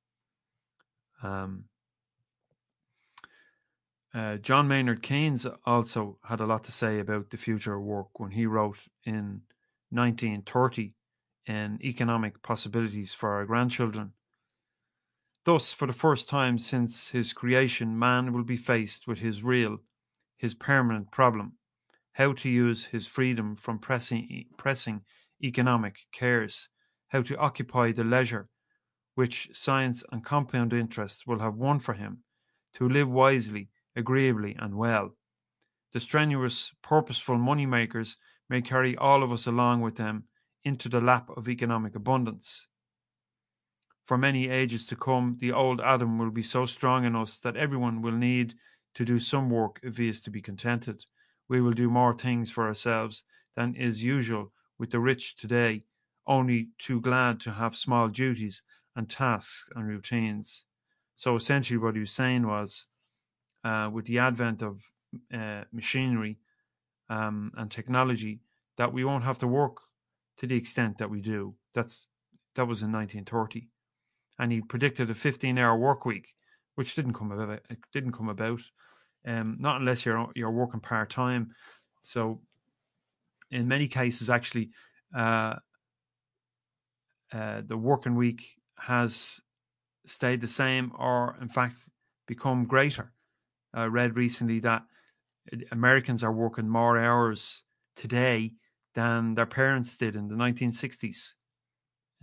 Um, 1.21 1.65
uh, 4.13 4.37
John 4.37 4.67
Maynard 4.67 5.01
Keynes 5.01 5.45
also 5.65 6.19
had 6.23 6.39
a 6.39 6.45
lot 6.45 6.63
to 6.65 6.71
say 6.71 6.99
about 6.99 7.29
the 7.29 7.37
future 7.37 7.75
of 7.75 7.83
work 7.83 8.19
when 8.19 8.31
he 8.31 8.45
wrote 8.45 8.87
in 9.03 9.41
1930 9.89 10.93
in 11.45 11.79
Economic 11.83 12.41
Possibilities 12.41 13.13
for 13.13 13.33
Our 13.33 13.45
Grandchildren. 13.45 14.13
Thus, 15.45 15.73
for 15.73 15.87
the 15.87 15.93
first 15.93 16.29
time 16.29 16.57
since 16.57 17.09
his 17.09 17.33
creation, 17.33 17.99
man 17.99 18.33
will 18.33 18.43
be 18.43 18.57
faced 18.57 19.07
with 19.07 19.19
his 19.19 19.43
real, 19.43 19.79
his 20.37 20.53
permanent 20.53 21.11
problem 21.11 21.57
how 22.13 22.31
to 22.31 22.47
use 22.47 22.85
his 22.85 23.07
freedom 23.07 23.55
from 23.55 23.79
pressing, 23.79 24.45
pressing 24.55 25.03
economic 25.43 26.05
cares, 26.11 26.69
how 27.07 27.23
to 27.23 27.37
occupy 27.37 27.91
the 27.91 28.03
leisure 28.03 28.49
which 29.15 29.49
science 29.53 30.03
and 30.11 30.23
compound 30.23 30.73
interest 30.73 31.25
will 31.25 31.39
have 31.39 31.55
won 31.55 31.79
for 31.79 31.93
him, 31.93 32.23
to 32.73 32.87
live 32.87 33.09
wisely 33.09 33.69
agreeably 33.95 34.55
and 34.59 34.75
well. 34.75 35.15
The 35.91 35.99
strenuous, 35.99 36.71
purposeful 36.81 37.37
money 37.37 37.65
makers 37.65 38.17
may 38.49 38.61
carry 38.61 38.97
all 38.97 39.23
of 39.23 39.31
us 39.31 39.45
along 39.45 39.81
with 39.81 39.95
them 39.95 40.25
into 40.63 40.89
the 40.89 41.01
lap 41.01 41.29
of 41.35 41.47
economic 41.47 41.95
abundance. 41.95 42.67
For 44.05 44.17
many 44.17 44.49
ages 44.49 44.85
to 44.87 44.95
come, 44.95 45.37
the 45.39 45.51
old 45.51 45.79
Adam 45.79 46.17
will 46.17 46.31
be 46.31 46.43
so 46.43 46.65
strong 46.65 47.05
in 47.05 47.15
us 47.15 47.39
that 47.39 47.55
everyone 47.55 48.01
will 48.01 48.17
need 48.17 48.55
to 48.95 49.05
do 49.05 49.19
some 49.19 49.49
work 49.49 49.79
if 49.81 49.97
he 49.97 50.09
is 50.09 50.21
to 50.23 50.29
be 50.29 50.41
contented. 50.41 51.05
We 51.47 51.61
will 51.61 51.73
do 51.73 51.89
more 51.89 52.13
things 52.13 52.51
for 52.51 52.67
ourselves 52.67 53.23
than 53.55 53.75
is 53.75 54.03
usual 54.03 54.51
with 54.77 54.91
the 54.91 54.99
rich 54.99 55.35
today, 55.35 55.85
only 56.27 56.69
too 56.77 56.99
glad 56.99 57.39
to 57.41 57.51
have 57.51 57.75
small 57.75 58.07
duties 58.07 58.61
and 58.95 59.09
tasks 59.09 59.69
and 59.75 59.87
routines. 59.87 60.65
So 61.15 61.35
essentially, 61.35 61.77
what 61.77 61.95
he 61.95 62.01
was 62.01 62.11
saying 62.11 62.45
was 62.47 62.85
uh, 63.63 63.89
with 63.91 64.05
the 64.05 64.19
advent 64.19 64.61
of 64.61 64.81
uh, 65.33 65.63
machinery 65.71 66.37
um, 67.09 67.51
and 67.57 67.69
technology 67.69 68.41
that 68.77 68.91
we 68.91 69.03
won't 69.03 69.23
have 69.23 69.39
to 69.39 69.47
work 69.47 69.77
to 70.37 70.47
the 70.47 70.55
extent 70.55 70.97
that 70.97 71.09
we 71.09 71.21
do. 71.21 71.55
That's 71.73 72.07
that 72.55 72.67
was 72.67 72.83
in 72.83 72.91
1930, 72.91 73.67
and 74.39 74.51
he 74.51 74.61
predicted 74.61 75.09
a 75.09 75.15
15-hour 75.15 75.77
work 75.77 76.05
week, 76.05 76.27
which 76.75 76.95
didn't 76.95 77.13
come 77.13 77.31
about. 77.31 77.61
Didn't 77.93 78.11
come 78.11 78.29
about, 78.29 78.61
um, 79.25 79.57
not 79.59 79.79
unless 79.79 80.05
you're 80.05 80.29
you're 80.35 80.51
working 80.51 80.79
part 80.79 81.09
time. 81.09 81.51
So, 82.01 82.41
in 83.51 83.67
many 83.67 83.87
cases, 83.87 84.29
actually, 84.29 84.71
uh, 85.15 85.55
uh, 87.31 87.61
the 87.65 87.77
working 87.77 88.15
week 88.15 88.43
has 88.77 89.39
stayed 90.05 90.41
the 90.41 90.47
same, 90.47 90.91
or 90.97 91.37
in 91.41 91.49
fact, 91.49 91.77
become 92.27 92.65
greater 92.65 93.11
uh, 93.77 93.89
read 93.89 94.15
recently 94.15 94.59
that 94.59 94.83
Americans 95.71 96.23
are 96.23 96.31
working 96.31 96.69
more 96.69 96.97
hours 96.97 97.63
today 97.95 98.53
than 98.95 99.33
their 99.35 99.45
parents 99.45 99.97
did 99.97 100.15
in 100.15 100.27
the 100.27 100.35
1960s. 100.35 101.33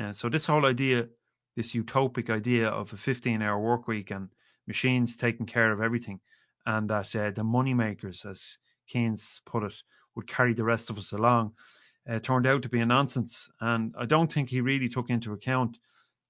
Uh, 0.01 0.13
so 0.13 0.29
this 0.29 0.47
whole 0.47 0.67
idea, 0.67 1.07
this 1.57 1.73
utopic 1.73 2.31
idea 2.31 2.69
of 2.69 2.93
a 2.93 2.97
15-hour 2.97 3.61
work 3.61 3.87
week 3.87 4.11
and 4.11 4.29
machines 4.67 5.17
taking 5.17 5.47
care 5.47 5.73
of 5.73 5.83
everything, 5.83 6.21
and 6.67 6.89
that 6.89 7.15
uh, 7.17 7.31
the 7.31 7.45
money 7.45 7.75
makers, 7.75 8.25
as 8.25 8.57
Keynes 8.87 9.41
put 9.45 9.63
it, 9.63 9.75
would 10.15 10.27
carry 10.27 10.55
the 10.55 10.65
rest 10.65 10.91
of 10.91 10.99
us 10.99 11.13
along, 11.13 11.53
uh, 12.09 12.19
turned 12.21 12.47
out 12.47 12.63
to 12.63 12.69
be 12.69 12.81
a 12.81 12.87
nonsense. 12.87 13.49
And 13.61 13.95
I 13.99 14.07
don't 14.07 14.33
think 14.33 14.49
he 14.49 14.61
really 14.61 14.89
took 14.89 15.11
into 15.11 15.33
account 15.33 15.79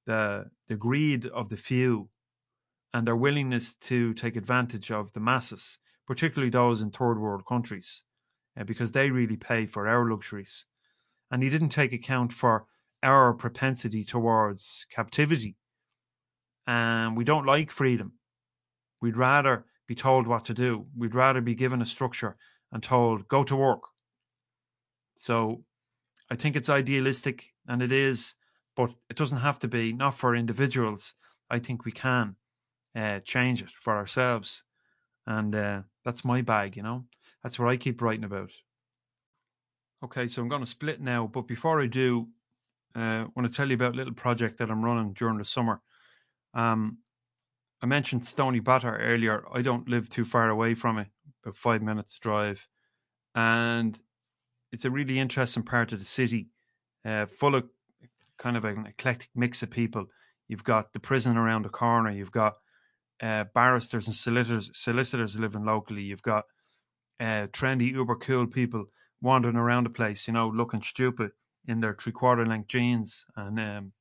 the 0.07 0.47
the 0.67 0.77
greed 0.77 1.27
of 1.27 1.49
the 1.49 1.57
few 1.57 2.09
and 2.93 3.07
their 3.07 3.17
willingness 3.17 3.75
to 3.77 4.13
take 4.15 4.37
advantage 4.37 4.91
of 4.91 5.13
the 5.13 5.21
masses, 5.21 5.79
particularly 6.07 6.51
those 6.51 6.81
in 6.81 6.91
third 6.91 7.19
world 7.19 7.45
countries, 7.47 8.03
uh, 8.59 8.65
because 8.65 8.93
they 8.93 9.11
really 9.11 9.37
pay 9.37 9.67
for 9.67 9.87
our 9.87 10.11
luxuries. 10.11 10.65
And 11.31 11.43
he 11.43 11.49
didn't 11.49 11.69
take 11.69 11.93
account 11.93 12.33
for 12.33 12.67
our 13.03 13.33
propensity 13.33 14.05
towards 14.05 14.87
captivity. 14.91 15.57
And 16.67 17.17
we 17.17 17.25
don't 17.25 17.47
like 17.47 17.71
freedom. 17.71 18.15
We'd 19.01 19.17
rather 19.17 19.65
be 19.87 19.95
told 19.95 20.27
what 20.27 20.45
to 20.47 20.55
do. 20.55 20.87
We'd 20.97 21.15
rather 21.15 21.41
be 21.41 21.55
given 21.55 21.81
a 21.81 21.87
structure 21.87 22.37
and 22.73 22.83
told, 22.83 23.29
go 23.29 23.45
to 23.45 23.57
work. 23.57 23.83
So 25.17 25.65
I 26.31 26.37
think 26.37 26.57
it's 26.57 26.69
idealistic 26.69 27.47
and 27.67 27.83
it 27.83 27.93
is, 27.93 28.35
but 28.77 28.91
it 29.09 29.17
doesn't 29.17 29.39
have 29.39 29.59
to 29.61 29.69
be, 29.69 29.93
not 29.93 30.19
for 30.19 30.35
individuals. 30.35 31.15
I 31.49 31.59
think 31.59 31.85
we 31.85 31.93
can 31.93 32.37
uh, 32.97 33.21
change 33.21 33.63
it 33.63 33.71
for 33.71 33.97
ourselves. 33.97 34.65
And 35.27 35.55
uh, 35.55 35.83
that's 36.05 36.25
my 36.25 36.43
bag, 36.43 36.77
you 36.77 36.83
know. 36.83 37.05
That's 37.43 37.59
what 37.59 37.69
I 37.69 37.77
keep 37.77 38.03
writing 38.03 38.25
about. 38.25 38.51
Okay, 40.03 40.29
so 40.29 40.41
I'm 40.41 40.49
going 40.49 40.63
to 40.63 40.67
split 40.67 41.01
now, 41.01 41.27
but 41.27 41.47
before 41.47 41.81
I 41.81 41.87
do, 41.87 42.29
uh, 42.97 42.99
I 42.99 43.27
want 43.37 43.49
to 43.49 43.55
tell 43.55 43.69
you 43.69 43.75
about 43.75 43.95
a 43.95 43.97
little 43.97 44.15
project 44.15 44.59
that 44.59 44.71
I'm 44.71 44.85
running 44.85 45.13
during 45.13 45.39
the 45.39 45.45
summer. 45.45 45.81
Um, 46.55 46.99
I 47.83 47.87
mentioned 47.87 48.23
Stoneybatter 48.23 48.99
earlier. 48.99 49.45
I 49.55 49.63
don't 49.63 49.89
live 49.89 50.09
too 50.09 50.25
far 50.25 50.49
away 50.49 50.75
from 50.75 50.99
it, 50.99 51.09
about 51.45 51.57
five 51.57 51.83
minutes 51.83 52.19
drive, 52.19 52.67
and 53.35 53.99
it's 54.73 54.85
a 54.85 54.91
really 54.91 55.19
interesting 55.19 55.63
part 55.63 55.93
of 55.93 55.99
the 55.99 56.05
city, 56.05 56.49
uh, 57.05 57.27
full 57.27 57.55
of 57.55 57.65
kind 58.39 58.57
of 58.57 58.65
an 58.65 58.87
eclectic 58.87 59.29
mix 59.35 59.63
of 59.63 59.71
people. 59.71 60.07
You've 60.49 60.65
got 60.65 60.93
the 60.93 61.01
prison 61.01 61.37
around 61.37 61.65
the 61.65 61.69
corner. 61.69 62.11
You've 62.11 62.33
got 62.33 62.57
uh, 63.21 63.45
barristers 63.55 64.07
and 64.07 64.17
solicitors, 64.17 64.71
solicitors 64.73 65.39
living 65.39 65.65
locally. 65.65 66.03
You've 66.03 66.23
got 66.23 66.45
uh, 67.19 67.47
trendy, 67.49 67.93
uber 67.93 68.17
cool 68.17 68.47
people 68.47 68.87
wandering 69.21 69.57
around 69.57 69.85
the 69.85 69.91
place, 69.91 70.27
you 70.27 70.33
know, 70.33 70.49
looking 70.49 70.83
stupid 70.83 71.33
in 71.69 71.81
their 71.81 71.95
three 71.95 72.13
quarter 72.13 72.47
length 72.47 72.69
jeans, 72.69 73.27
and 73.37 73.61
um, 73.61 73.93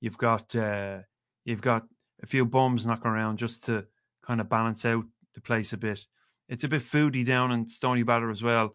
you've 0.00 0.18
got 0.18 0.54
uh, 0.56 0.98
you've 1.44 1.62
got 1.62 1.86
a 2.22 2.26
few 2.26 2.44
bums 2.44 2.84
knocking 2.84 3.10
around 3.10 3.38
just 3.38 3.64
to 3.64 3.86
kind 4.26 4.40
of 4.40 4.48
balance 4.48 4.84
out 4.84 5.04
the 5.34 5.40
place 5.40 5.72
a 5.72 5.76
bit. 5.76 6.06
It's 6.48 6.64
a 6.64 6.68
bit 6.68 6.82
foodie 6.82 7.24
down 7.24 7.52
in 7.52 7.64
Stoneybatter 7.64 8.30
as 8.30 8.42
well. 8.42 8.74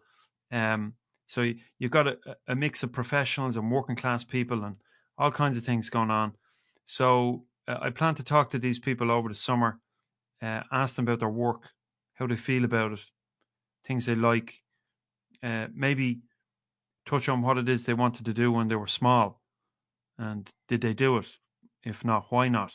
Um, 0.50 0.94
so 1.26 1.42
you, 1.42 1.56
you've 1.78 1.90
got 1.90 2.06
a, 2.06 2.16
a 2.48 2.54
mix 2.54 2.82
of 2.82 2.92
professionals 2.92 3.56
and 3.56 3.70
working 3.70 3.96
class 3.96 4.24
people 4.24 4.64
and 4.64 4.76
all 5.18 5.30
kinds 5.30 5.58
of 5.58 5.64
things 5.64 5.90
going 5.90 6.10
on. 6.10 6.32
So 6.86 7.44
uh, 7.68 7.78
I 7.80 7.90
plan 7.90 8.14
to 8.16 8.22
talk 8.22 8.50
to 8.50 8.58
these 8.58 8.78
people 8.78 9.10
over 9.10 9.28
the 9.28 9.34
summer, 9.34 9.78
uh, 10.42 10.62
ask 10.70 10.96
them 10.96 11.06
about 11.06 11.20
their 11.20 11.28
work, 11.28 11.62
how 12.14 12.26
they 12.26 12.36
feel 12.36 12.64
about 12.64 12.92
it, 12.92 13.04
things 13.84 14.06
they 14.06 14.14
like, 14.14 14.62
uh, 15.42 15.66
maybe 15.74 16.20
touch 17.06 17.28
on 17.28 17.42
what 17.42 17.58
it 17.58 17.68
is 17.68 17.84
they 17.84 17.94
wanted 17.94 18.24
to 18.26 18.32
do 18.34 18.50
when 18.52 18.68
they 18.68 18.74
were 18.76 18.86
small, 18.86 19.40
and 20.18 20.50
did 20.68 20.80
they 20.80 20.94
do 20.94 21.16
it? 21.18 21.36
If 21.84 22.04
not, 22.04 22.26
why 22.30 22.48
not? 22.48 22.72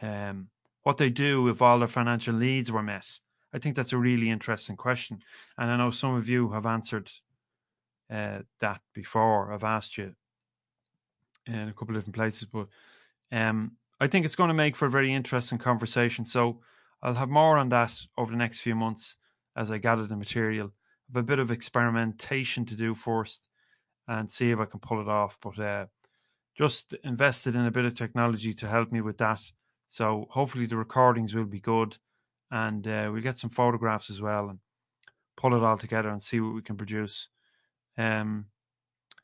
Um, 0.00 0.48
what 0.82 0.98
they 0.98 1.10
do 1.10 1.48
if 1.48 1.62
all 1.62 1.78
their 1.78 1.88
financial 1.88 2.34
needs 2.34 2.72
were 2.72 2.82
met. 2.82 3.06
I 3.54 3.58
think 3.58 3.76
that's 3.76 3.92
a 3.92 3.98
really 3.98 4.30
interesting 4.30 4.76
question, 4.76 5.20
and 5.58 5.70
I 5.70 5.76
know 5.76 5.90
some 5.90 6.14
of 6.14 6.28
you 6.28 6.50
have 6.50 6.66
answered 6.66 7.10
uh, 8.10 8.40
that 8.60 8.80
before. 8.94 9.52
I've 9.52 9.64
asked 9.64 9.96
you 9.98 10.14
in 11.46 11.68
a 11.68 11.72
couple 11.72 11.94
of 11.94 12.02
different 12.02 12.16
places, 12.16 12.48
but 12.52 12.68
um, 13.32 13.72
I 14.00 14.06
think 14.06 14.24
it's 14.24 14.36
going 14.36 14.48
to 14.48 14.54
make 14.54 14.76
for 14.76 14.86
a 14.86 14.90
very 14.90 15.12
interesting 15.12 15.58
conversation. 15.58 16.24
So 16.24 16.60
I'll 17.02 17.14
have 17.14 17.30
more 17.30 17.56
on 17.56 17.68
that 17.70 17.98
over 18.18 18.30
the 18.30 18.36
next 18.36 18.60
few 18.60 18.74
months 18.74 19.16
as 19.56 19.70
I 19.70 19.78
gather 19.78 20.06
the 20.06 20.16
material. 20.16 20.66
I 20.66 21.18
have 21.18 21.24
a 21.24 21.26
bit 21.26 21.38
of 21.38 21.50
experimentation 21.50 22.64
to 22.66 22.76
do 22.76 22.94
first 22.94 23.46
and 24.08 24.30
see 24.30 24.50
if 24.50 24.58
I 24.58 24.66
can 24.66 24.80
pull 24.80 25.00
it 25.00 25.08
off. 25.08 25.38
But 25.40 25.58
uh, 25.58 25.86
just 26.56 26.94
invested 27.04 27.54
in 27.54 27.66
a 27.66 27.70
bit 27.70 27.84
of 27.84 27.94
technology 27.94 28.52
to 28.54 28.68
help 28.68 28.92
me 28.92 29.00
with 29.00 29.18
that. 29.18 29.40
So 29.88 30.26
hopefully 30.30 30.66
the 30.66 30.76
recordings 30.76 31.34
will 31.34 31.44
be 31.44 31.60
good, 31.60 31.98
and 32.50 32.86
uh, 32.86 33.10
we'll 33.12 33.22
get 33.22 33.36
some 33.36 33.50
photographs 33.50 34.10
as 34.10 34.20
well 34.20 34.48
and 34.48 34.58
pull 35.36 35.54
it 35.54 35.62
all 35.62 35.78
together 35.78 36.08
and 36.08 36.22
see 36.22 36.40
what 36.40 36.54
we 36.54 36.62
can 36.62 36.76
produce. 36.76 37.28
Um, 37.96 38.46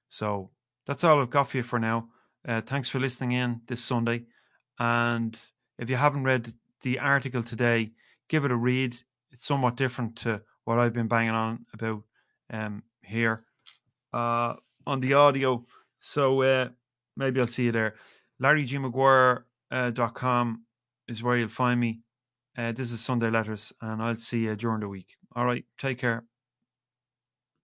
so 0.09 0.51
that's 0.87 1.05
all 1.05 1.21
I've 1.21 1.31
got 1.31 1.51
for 1.51 1.59
you 1.59 1.63
for 1.63 1.79
now. 1.79 2.09
Uh, 2.49 2.61
thanks 2.63 2.89
for 2.89 2.99
listening 2.99 3.33
in 3.33 3.61
this 3.67 3.85
Sunday. 3.85 4.25
And 4.79 5.39
if 5.79 5.91
you 5.91 5.97
haven't 5.97 6.25
read 6.25 6.51
the 6.81 6.99
article 6.99 7.43
today, 7.43 7.91
give 8.31 8.47
it 8.47 8.51
a 8.51 8.57
read. 8.57 8.97
It's 9.31 9.45
somewhat 9.45 9.77
different 9.77 10.17
to 10.17 10.41
what 10.65 10.79
I've 10.79 10.95
been 10.95 11.09
banging 11.09 11.33
on 11.33 11.67
about 11.75 12.03
um, 12.51 12.83
here 13.03 13.45
uh, 14.15 14.55
on 14.87 15.01
the 15.01 15.13
audio. 15.13 15.67
So 16.01 16.43
uh, 16.43 16.69
maybe 17.19 17.39
I'll 17.39 17.47
see 17.47 17.65
you 17.65 17.73
there. 17.73 17.97
LarryGMaguire.com 18.43 20.51
uh, 20.51 21.13
is 21.13 21.23
where 21.23 21.37
you'll 21.37 21.49
find 21.49 21.79
me. 21.79 22.01
Uh, 22.57 22.73
this 22.73 22.93
is 22.93 23.01
Sunday 23.01 23.29
Letters, 23.29 23.75
and 23.83 24.03
I'll 24.03 24.17
see 24.17 24.41
you 24.41 24.57
during 24.57 24.81
the 24.81 24.89
week. 24.89 25.17
All 25.37 25.45
right, 25.45 25.67
take 25.79 25.99
care. 25.99 26.25